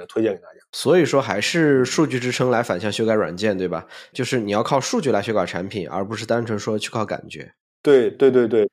[0.08, 0.60] 推荐给大家。
[0.72, 3.86] 所以说还是数据支撑来反向修改软件，对吧？
[4.12, 7.52] 就是你要靠数据来修改产品，而不是单纯说去靠感觉。
[7.82, 8.68] 对对对对，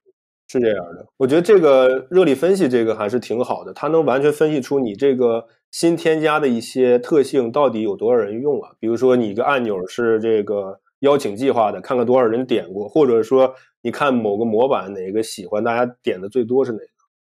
[0.47, 1.05] 是这样的。
[1.17, 8.71] 我觉得这个热力分析这个还是挺好的，它能完全分析出你这个新添加的一些特性到底有多少人用啊。
[8.79, 10.79] 比如说你一个按钮是这个。
[10.99, 16.85] 邀请计划的，看看多少人点过，或者说你看某个模板哪个喜欢，大家点的最多是哪个？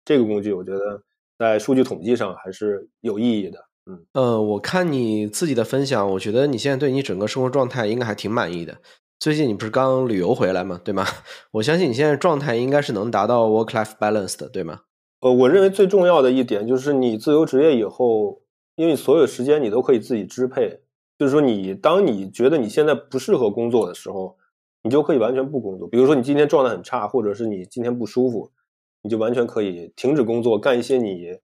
[0.05, 1.03] 这个工具我觉得
[1.39, 3.59] 在数据统计上还是有意义的。
[3.87, 8.79] 嗯，呃，我看你自己的分享，我觉得你现在对你整个生活状态应该还挺满意的。
[9.19, 10.81] 最近你不是刚旅游回来吗？
[10.83, 11.07] 对吗？
[11.53, 14.81] 我相信你现在状态应该是能达到 work-life balance 的，对吗？
[15.21, 18.43] 呃，我认为最重要的一点就是你自由职业以后，
[18.77, 20.81] 因为所有时间你都可以自己支配。
[21.17, 24.37] 就是说，你当你觉得你现在不适合工作的时候，
[24.83, 25.87] 你就可以完全不工作。
[25.87, 28.51] 比如说，你今天状态很差，或者是你今天不舒服，
[29.03, 31.39] 你就完全可以停止工作，干一些你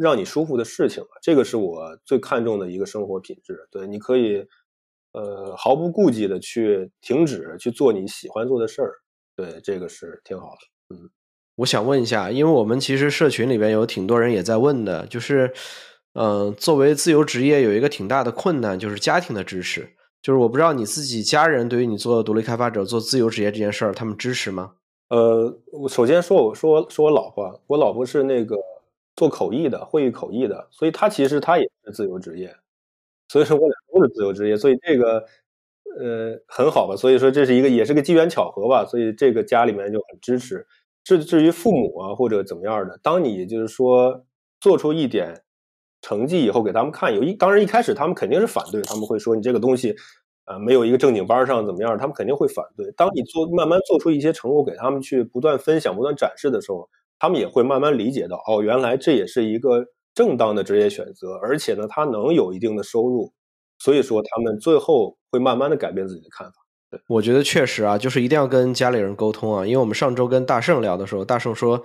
[0.00, 1.08] 让你舒服的事情了。
[1.22, 3.68] 这个是我最看重的一个生活品质。
[3.70, 4.46] 对，你可以
[5.12, 8.92] 呃毫不顾忌的去停止去做你喜欢做的事儿。
[9.36, 10.96] 对，这个是挺好的。
[10.96, 11.10] 嗯，
[11.56, 15.52] 我想问一下，因为我们其实社群里边有挺多人也在问的，就是。
[16.16, 19.96] 嗯，作为自由职业，有一个挺大的困难，就是家庭的支持。
[20.22, 24.74] 就是我不知道你自己家人对于你做独立开发者、做自由职业这件事儿，他们支持吗？
[25.08, 28.54] 呃，我首先说，我说说我老婆，我老婆是那个
[29.16, 32.54] 做口译的，会议口译的，所以他其实他也是自由职业。
[33.28, 35.24] 所以说我俩都是自由职业，所以这个
[35.98, 36.96] 呃很好吧。
[36.96, 38.84] 所以说这是一个也是个机缘巧合吧。
[38.84, 40.66] 所以这个家里面就很支持。
[41.02, 44.24] 至至于父母啊或者怎么样的，当你就是说
[44.60, 45.40] 做出一点。
[46.06, 49.96] 成绩以后给他们看，有一当然一开始他们肯定是反对，他们会说你这个东西，
[50.44, 52.92] 呃，没有一个正经班上怎么样，他们肯定会反对。
[52.92, 56.86] 当你做慢慢做出一些成果给他们去不断分享、不断展示的时候，
[57.18, 59.84] 他们也会慢慢理解到，哦，原来这也是一个
[60.14, 63.32] 正当的职业选择，而且呢，他能有一定的收入，
[63.78, 66.54] 所以说他们最后会慢慢的改变自己的看法。
[66.90, 71.82] 对，我觉得确实啊，就是一定要跟家里人沟通啊，因为我们上周跟大圣聊的时候，大圣说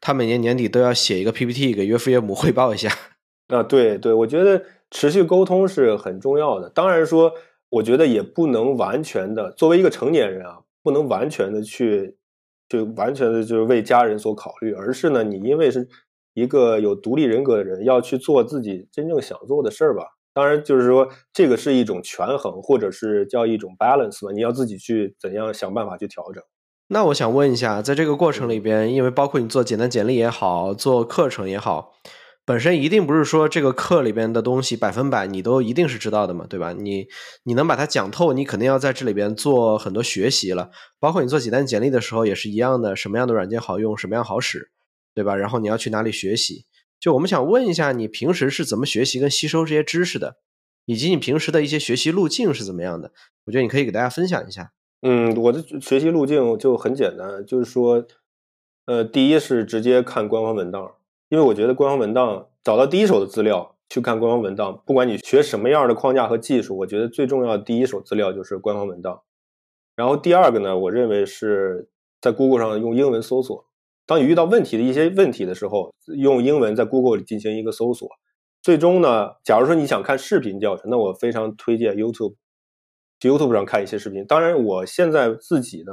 [0.00, 2.90] 他每年年底都要写一个 PPT 给岳父岳母汇报一下。
[3.48, 6.68] 啊，对对，我觉得持续沟通是很重要的。
[6.70, 7.32] 当然说，
[7.68, 12.16] 我觉得也不能完全的作为一个成年人啊，不能完全的去
[12.70, 15.86] 就完全的就是为家人所考虑，而是呢，你因为是
[16.32, 20.04] 一个有独立人格的人，要去做自己真正想做的事儿吧。
[20.32, 26.42] 当然，就是说这个是一种权衡，或者是叫一种 balance 吧，你要自己去怎样想办法去调整。
[26.86, 31.92] 那我想问一下，在这个过程里边，因为包括你做简单简历也好，做课程也好。
[32.50, 36.72] 本身一定不是说这个课里边的东西百分百你都一定是知道的嘛，对吧？
[36.72, 37.06] 你
[37.44, 40.72] 你能把它讲透，你肯定要在这里边做很多学习了。
[40.98, 44.72] 包括你做几单简历的时候也是一样的，什么样的软件好用，什么样好使，
[45.14, 45.36] 对吧？
[45.36, 46.64] 然后你要去哪里学习？
[46.98, 50.38] 就我们想问一下，你平时是怎么学习跟吸收这些知识的，
[50.86, 53.12] 以及你平时的一些学习路径是怎么样的？
[53.44, 54.72] 我觉得你可以给大家分享一下。
[55.02, 58.04] 嗯，我的学习路径就很简单，就是说，
[58.86, 60.94] 呃，第一是直接看官方文档。
[61.30, 69.22] 因为我觉得官方文档找到第一手的资料去看官方文档，不管你学什么样的框架和技术，我觉得最重要的第一手资料就是官方文档。
[69.94, 71.88] 然后第二个呢，我认为是
[72.20, 73.64] 在 Google 上用英文搜索。
[74.06, 78.08] 当你遇到问题的一些问题的时候，用英文在 Google 里进行一个搜索。
[78.60, 82.34] 最终呢，假如说你想看视频教程，那我非常推荐 YouTube，
[83.20, 84.26] 去 YouTube 上看一些视频。
[84.26, 85.92] 当然，我现在自己呢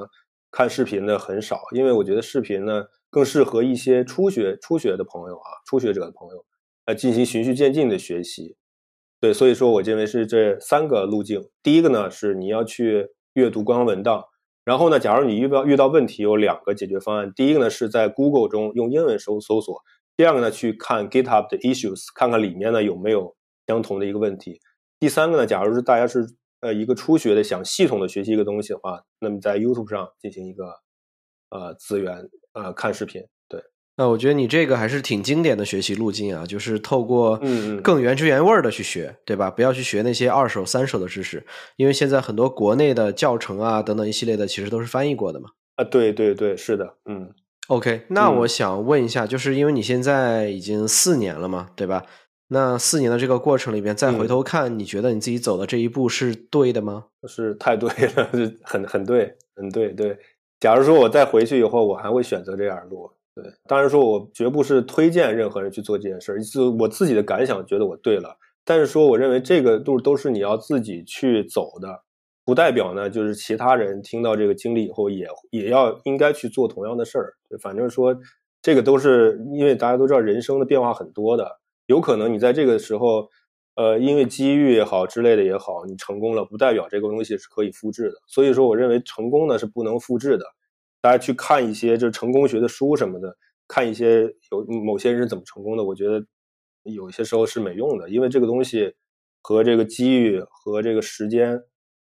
[0.49, 2.85] 看视频的很少，因为我觉得视频呢。
[3.09, 6.45] 更适合一些初学初学的朋友啊，初学者的朋友
[6.85, 8.55] 来进行循序渐进的学习。
[9.19, 11.49] 对，所以说我认为是这三个路径。
[11.63, 14.25] 第一个呢是你要去阅读官方文档，
[14.63, 17.33] 然后呢，假如你遇到遇到问题，有两个解决方案。
[17.35, 19.81] 第一个呢是在 Google 中用英文搜搜索，
[20.15, 23.35] 第二个呢去看 GitHub 的 issues，看看里面呢有没有
[23.65, 24.59] 相同的一个问题。
[24.99, 26.27] 第三个呢，假如是大家是
[26.61, 30.65] 呃一个初学的想系统的学习一个东西的话，那么在 YouTube 上进行一个
[31.49, 32.29] 呃资源
[32.63, 33.23] 呃看视频。
[33.47, 33.61] 对
[33.95, 39.49] 那我觉得你这个还是挺经典的学习路径啊，就是透过嗯更原汁原味的去学，对吧？
[39.49, 41.45] 不要去学那些二手、三手的知识，
[41.77, 45.49] 因为现在很多国内的教程啊等等一系列的，其实都是翻译过的嘛。
[45.77, 47.31] 啊，对对对，是的，嗯。
[47.69, 52.05] OK，那我想问一下，就是因为你现在已经四年了嘛，对吧？
[52.49, 57.07] 那四年的这个过程里边，再回头看，你觉得你自己走的这一步是对的吗？
[57.27, 58.29] 是太对了，
[58.63, 60.17] 很很对，很对对。
[60.59, 63.11] 假如说我再回去以后，我还会选择这样路。
[63.35, 68.35] 对，当然说，我绝不是推荐任何人去做这件事儿，是我自己的感想，觉得我对了。
[68.65, 72.01] 但是说，我认为这个路都是你要自己去走的，
[72.43, 77.33] 不代表呢，就是其他人听到这个经历以后，也也要应该去做同样的事儿。
[77.61, 78.17] 反正说，
[78.61, 83.29] 这个都是因为大家都知道，人生的变化很多的，有可能你在这个时候，
[83.77, 88.15] 呃，因为机遇也好之类的也好，你成功了，不代表这个东西是可以复制的。
[88.25, 90.45] 所以说，我认为成功呢是不能复制的。
[90.99, 96.25] 大家去看一些就是成功学的书什么的，看一些有某些人是怎么成功的，我觉得
[96.81, 98.95] 有些时候是没用的，因为这个东西
[99.43, 101.61] 和这个机遇和这个时间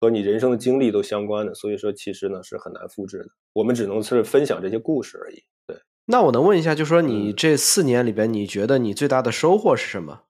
[0.00, 3.26] 和你人生的经历都相关的，所以说其实呢是很难复制的。
[3.54, 5.42] 我们只能是分享这些故事而已。
[5.66, 10.22] 对，那我能问一下，就说你这四年里边，你觉得你最大的收获是什么？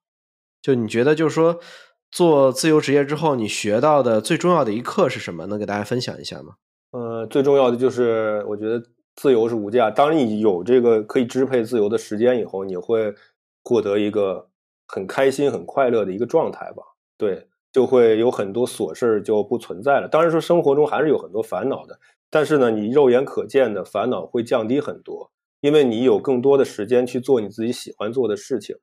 [0.67, 1.61] 就你觉得就是说
[2.11, 5.47] 做自由职业之后，你学到的最重要的一课是什么？
[5.47, 6.55] 能给大家分享一下吗？
[6.91, 8.83] 呃，最重要的就是我觉得
[9.15, 9.93] 自由是无价。
[9.93, 13.15] 当你有这个可以支配自由的时间以后，你会
[13.63, 14.49] 获得一个
[14.89, 16.83] 很开心、很快乐的一个状态吧？
[17.17, 20.09] 对，就会有很多琐事就不存在了。
[20.09, 21.97] 当然说生活中还是有很多烦恼的，
[22.29, 28.75] 但是呢，你肉眼可见的烦恼会降低很多，因为你有更多的时间去做你自己喜欢做的事情。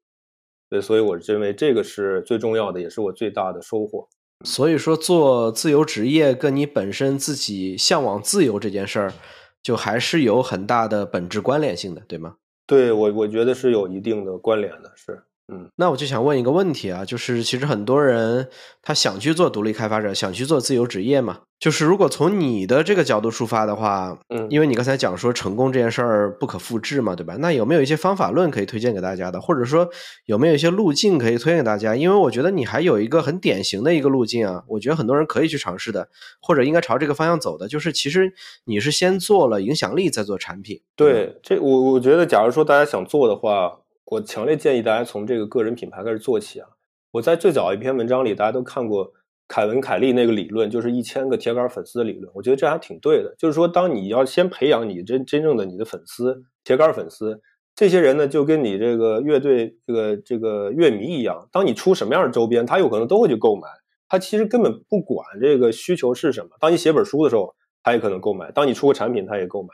[0.73, 4.09] 对，所以我认为这个是最重要的，也是我最大的收获。
[4.43, 9.13] 所以说，做自由职业跟你本身自己向往自由这件事儿，
[9.61, 12.37] 就还是有很大的本质关联性的，对吗？
[12.65, 15.21] 对我，我觉得是有一定的关联的，是。
[15.51, 18.47] 嗯，那我就想问一个问题啊，就是其实很多人
[18.81, 21.41] 他想去做独立开发者，想去做自由职业嘛。
[21.59, 27.35] 就是如果从你的这个角度出发的话，嗯，因为你刚才讲说成功这件事儿不可复制嘛，对吧？
[27.39, 29.87] 那有没有一些方法论可以推荐给大家的，或者说
[30.25, 31.95] 有没有一些路径可以推荐给大家？
[31.95, 36.09] 因为我觉得你还有一个很典型的一个路径啊，我觉得很多人可以去尝试的，
[36.41, 38.33] 或者应该朝这个方向走的，就是其实
[38.65, 40.81] 你是先做了影响力，再做产品。
[40.95, 43.79] 对，这我我觉得，假如说大家想做的话。
[44.05, 46.67] 我强烈建议大家从这个个人品牌开始做起啊！
[47.11, 49.11] 我在最早一篇文章里，大家都看过
[49.47, 52.31] 凯文·凯利那个理论，就是一千个铁杆粉丝的理论。
[52.35, 57.41] 我觉得这还挺对的，就是说，当你要先培养你真真正的你的粉丝，铁杆粉丝，
[57.75, 63.67] 这些人呢，就跟你这个乐队这个这个乐迷一样，当你出什么样的周边，他有可能都会去购买。
[64.09, 66.49] 他其实根本不管这个需求是什么。
[66.59, 69.69] 当你写本书的时候，他也可能购买；当你出个产品，他也购买。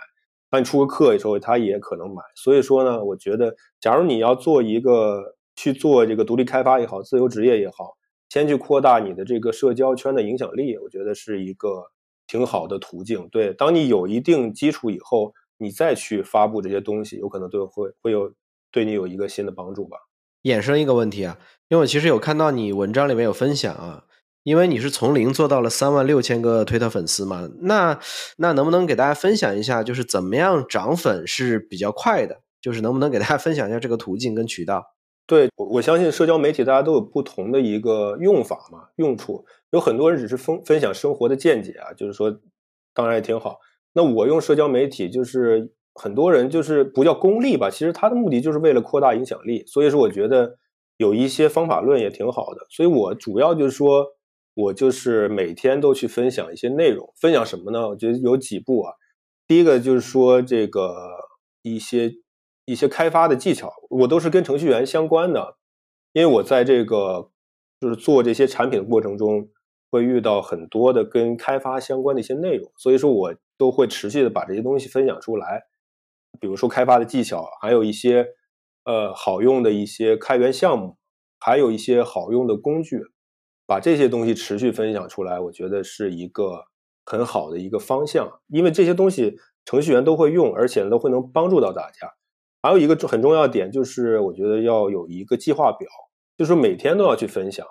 [0.50, 2.22] 当你出个课的时候，他也可能买。
[2.36, 7.98] 所以说呢，我觉得，假如你要做一个去做这个独立开发也好，自由职业也好，
[8.30, 11.92] 先去扩大你的这个社交圈的影响力，我觉得是一个
[12.28, 13.28] 挺好的途径。
[13.30, 18.34] 对，当你有一定基础以后，你再去发布这些东西，有可能对会会有
[18.72, 19.98] 对你有一个新的帮助吧。
[20.44, 21.38] 衍生一个问题啊，
[21.68, 24.06] 因为我其实有看到你文章里面有分享啊。
[24.44, 28.00] 因为你是从零做到了三万六千个推特粉丝嘛，那
[28.38, 32.40] 那能不能给大家分享一下，就是怎么样涨粉是比较快的？
[32.62, 34.84] 就是能不能给大家分享一下这个途径跟渠道？
[35.28, 42.36] 对，我我相信社交媒体大家都有不同的一个用法嘛，用处有很多人只是分分享生活的见解啊，就是说
[42.94, 43.60] 当然也挺好。
[43.94, 49.64] 那我用社交媒体，就是很多人就是不叫功利吧，其实他的目的就是为了扩大影响力。
[49.68, 50.58] 所以说，我觉得
[50.98, 52.66] 有一些方法论也挺好的。
[52.70, 54.06] 所以我主要就是说。
[54.60, 57.88] 我就是每天都去分享一些内容，分享什么呢？
[57.90, 58.94] 我觉得有几步啊。
[59.48, 60.94] 第一个就是说这个
[61.62, 62.12] 一些
[62.66, 65.58] 一些开发的技巧，我都是跟程序员相关的，
[66.12, 67.32] 因为我在这个
[67.80, 69.48] 就是做这些产品的过程中，
[69.90, 75.64] 会遇到很多的跟开发相关的一些内容，所以说我都会持续的把这些东西分享出来。
[76.42, 78.28] 比如说开发的技巧，还有一些
[78.84, 80.98] 呃好用的一些开源项目，
[81.40, 83.00] 还有一些好用的工具。
[83.70, 86.66] 把这些东西持续分享出来，我觉得是一个
[87.06, 92.12] 很好的一个方向，因为这些东西程序员都会用，而且都会能帮助到大家。
[92.64, 95.88] 还有一个很重要的点就是，我觉得要有一个计划表，
[96.36, 97.64] 就是每天都要去分享。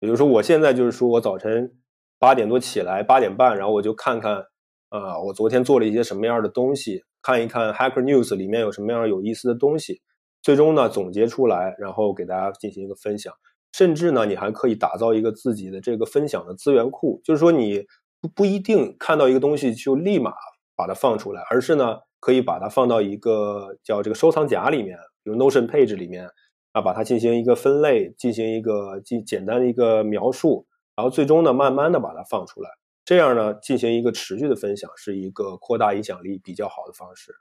[0.00, 1.76] 比如说我现在就是说我早晨
[2.18, 4.46] 八点多起来，八点半，然后我就看看
[4.88, 10.00] 啊，我昨天做了一些什么样的东西，看一看 Hacker News 里面有什么样有意思的东西，
[10.40, 13.34] 最终呢总结出来，然后给大家进行一个分享。
[13.72, 17.84] 甚至呢，你还可以打造一个自己的这个分享的资源库，就是说你
[18.20, 20.32] 不不一定看到一个东西就立马
[20.74, 26.28] 把它放出来，而是呢可以把它放到一个叫这个收藏夹里面，比如 Notion Page 里面
[26.72, 30.66] 啊，把它进行一个分类，进行一个简简单的一个描述，
[30.96, 32.70] 然后最终呢慢慢的把它放出来，
[33.04, 37.32] 这样呢进行一个持续的分享，是一个扩大影响力比较好的方式。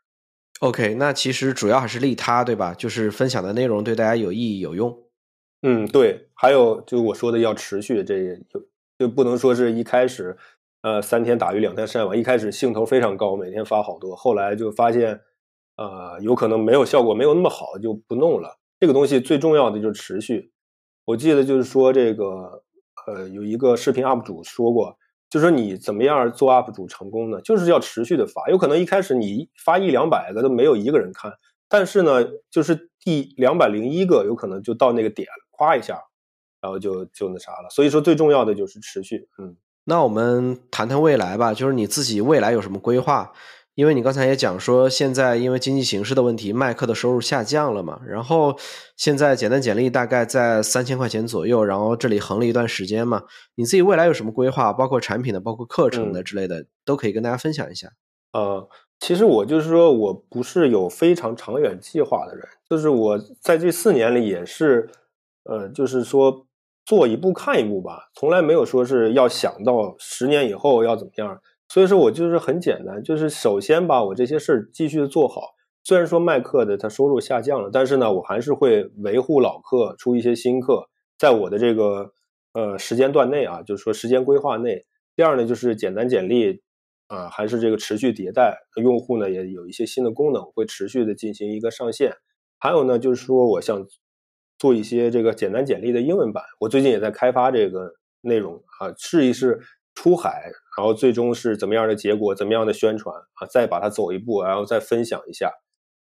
[0.59, 2.73] OK，那其实主要还是利他，对吧？
[2.73, 5.06] 就是分享的内容对大家有意义有用。
[5.63, 8.61] 嗯，对，还有就我说的要持续，这就
[8.99, 10.37] 就不能说是一开始，
[10.81, 15.19] 呃，三天打鱼两天晒网，一开始兴头非常高，每天发好多，后来就发现，
[15.77, 18.59] 呃，有可能没有效果，没有那么好，就不弄了。
[18.79, 20.51] 这个东西最重要的就是持续。
[21.05, 22.63] 我记得就是说这个，
[23.07, 24.95] 呃，有一个视频 UP 主说过，
[25.27, 27.41] 就说你怎么样做 UP 主成功呢？
[27.41, 31.33] 就是要持续的发，有可能一开始你发一两百个都没有一个人看，
[31.67, 35.46] 但是呢，就是第两百零一个有可能就到那个点了。
[35.57, 36.01] 夸一下，
[36.61, 37.69] 然后就就那啥了。
[37.69, 39.27] 所以说，最重要的就是持续。
[39.37, 43.33] 嗯，那我们谈谈未来吧，就是你自己未来有什么规划？
[43.75, 48.01] 因为你刚才也讲说，现在因为经济形势的问题，麦克的收入下降了嘛。
[48.07, 48.57] 然后
[48.95, 53.21] 现在简单简历大概在三千块钱左右，然后这里横了一段时间嘛。
[53.53, 54.73] 你自己未来有什么规划？
[54.73, 57.89] 包括产品的，包括课程的之类的，都可以跟大家分享一下。
[58.33, 58.67] 呃，
[58.99, 64.89] 其实我就是说我不是有非常长远计划的人，就是我在这四年里也是。
[65.49, 66.45] 呃，就是说
[66.85, 71.39] 做一步看一步吧，从来没有说是要想到十年以后要怎么样。
[71.69, 75.41] 所以说我就是很简单，就是首先把我这些事儿继续做好。
[75.85, 82.11] 虽然说卖课的他收入下降了，但是呢，我还是会维护老课，出一些新课，在我的这个
[82.53, 84.85] 呃时间段内啊，就是说时间规划内。
[85.15, 86.61] 第二呢，就是简单简历
[87.07, 92.13] 啊，还是这个持续迭代，用户呢也有一些新的功能，会持续的进行一个上线。
[92.59, 93.85] 还有呢，就是说我想。
[94.57, 99.59] 做一些这个简单简历的英文版，我最近也在开发这个内容啊，试一试
[99.95, 105.51] 出海，然后最终是怎么样的结果，怎么样的宣传啊，再把它走一步，然后再分享一下。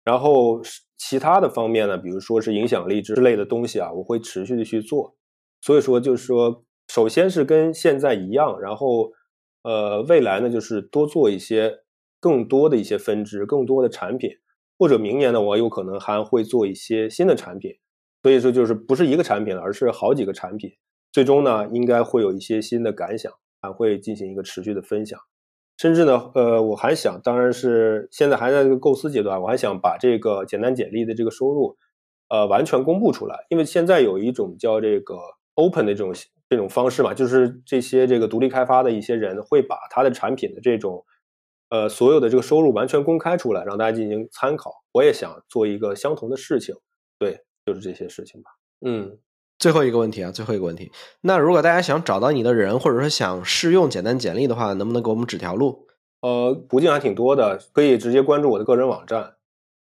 [0.04, 0.62] 然后
[0.96, 5.14] 其他的方面呢，比如说是影响力之类的东西啊，我会持续的去做。
[5.60, 9.12] 所以说就是说，首先是跟现在一样，然后
[9.62, 11.80] 呃，未来呢就是多做一些
[12.20, 14.30] 更多的一些分支，更多的产品，
[14.78, 17.72] 或者明年呢，我有可能还会做一些新的产品。
[18.22, 20.70] 所以说，就是不是一个产品了，而是好几个产品。
[21.12, 25.18] 最终呢，应该会有一些新的感想，还会进行一个持续的分享。
[25.76, 31.76] 甚至呢，呃，我还想，当然是现在还在这个构思阶段，我还想把这个简单简历的这个收入，
[32.28, 33.46] 呃，完全公布出来。
[33.48, 35.16] 因为现在有一种叫这个
[35.54, 36.12] open 的这种
[36.48, 41.04] 这种方式嘛，就是这些这个独立开发的一些人会把他的产品的这种，
[41.70, 44.72] 呃，所有的这个收入完全公开出来，让大家进行参考。
[44.92, 46.74] 我也想做一个相同的事情，
[47.18, 47.47] 对。
[47.68, 48.50] 就是这些事情吧。
[48.80, 49.18] 嗯，
[49.58, 50.90] 最后一个问题啊，最后一个问题。
[51.20, 55.86] 那如果大家想找到你的人，或者说想试用简单简历的话，能不能给我们指条路？
[56.22, 59.34] 呃，途径还挺多的，可以直接关注我的个人网站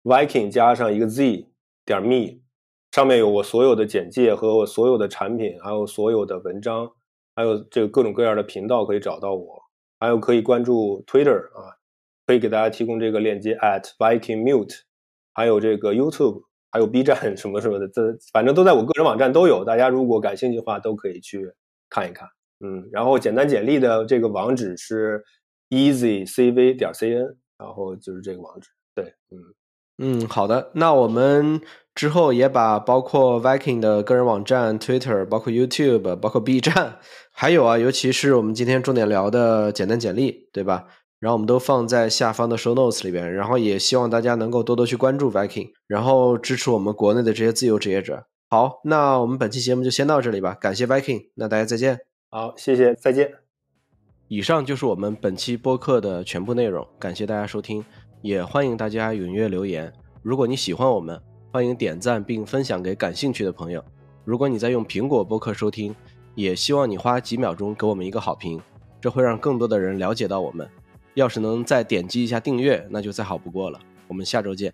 [0.03, 1.51] ，Viking 加上一个 Z
[1.85, 2.41] 点 me，
[2.93, 6.91] 上面有我所有的简介和我所有的产品，还有所有的文章，
[7.37, 9.63] 还有这个各种各样的频道可以找到我。
[10.01, 11.77] 还有可以关注 Twitter 啊，
[12.27, 14.81] 可以给大家提供这个链接 at Viking Mute，
[15.33, 16.45] 还有这个 YouTube。
[16.75, 18.03] 还有 B 站 什么什么的，这
[18.33, 21.49] 反正都在我个人网站都有，大家如果感兴趣的话，都可以去
[21.89, 22.29] 看一看。
[22.65, 25.23] 嗯，然后简单简历的这个网址是
[25.71, 28.71] easycv 点 cn，然后就是这个网址。
[28.93, 29.39] 对，嗯
[29.99, 31.61] 嗯，好的，那我们
[31.95, 36.99] 之后也把包括 Viking 的个人网站、Twitter、包括 YouTube、包括 B 站，
[37.31, 40.89] 还有啊，尤其是我们今天重点聊的简单简历，对吧？
[41.21, 48.27] 然后我们都放在下方的 show notes 里边，然后也希望大家能够多多去关注 Viking，然后支持我们国内的这些自由职业者。
[48.51, 51.99] 好，那我们本期节目就先到这里吧，感谢 Viking，那大家再见。
[52.31, 53.33] 好，谢谢，再见。
[54.29, 57.85] 以上就是我们本期播客的全部内容，感谢大家收听，
[58.23, 59.93] 也欢迎大家踊跃留言。
[60.23, 61.21] 如果你喜欢我们，
[61.53, 63.85] 欢迎点赞并分享给感兴趣的朋友。
[64.25, 65.95] 如果你在用苹果播客收听，
[66.35, 68.61] 也希望你花几秒钟给我们一个好评，
[69.01, 70.69] 这会让更多的人了解到我们。
[71.15, 73.81] 要是能再点击一下订阅，那就再好不过了。
[74.09, 74.73] 我们下周见。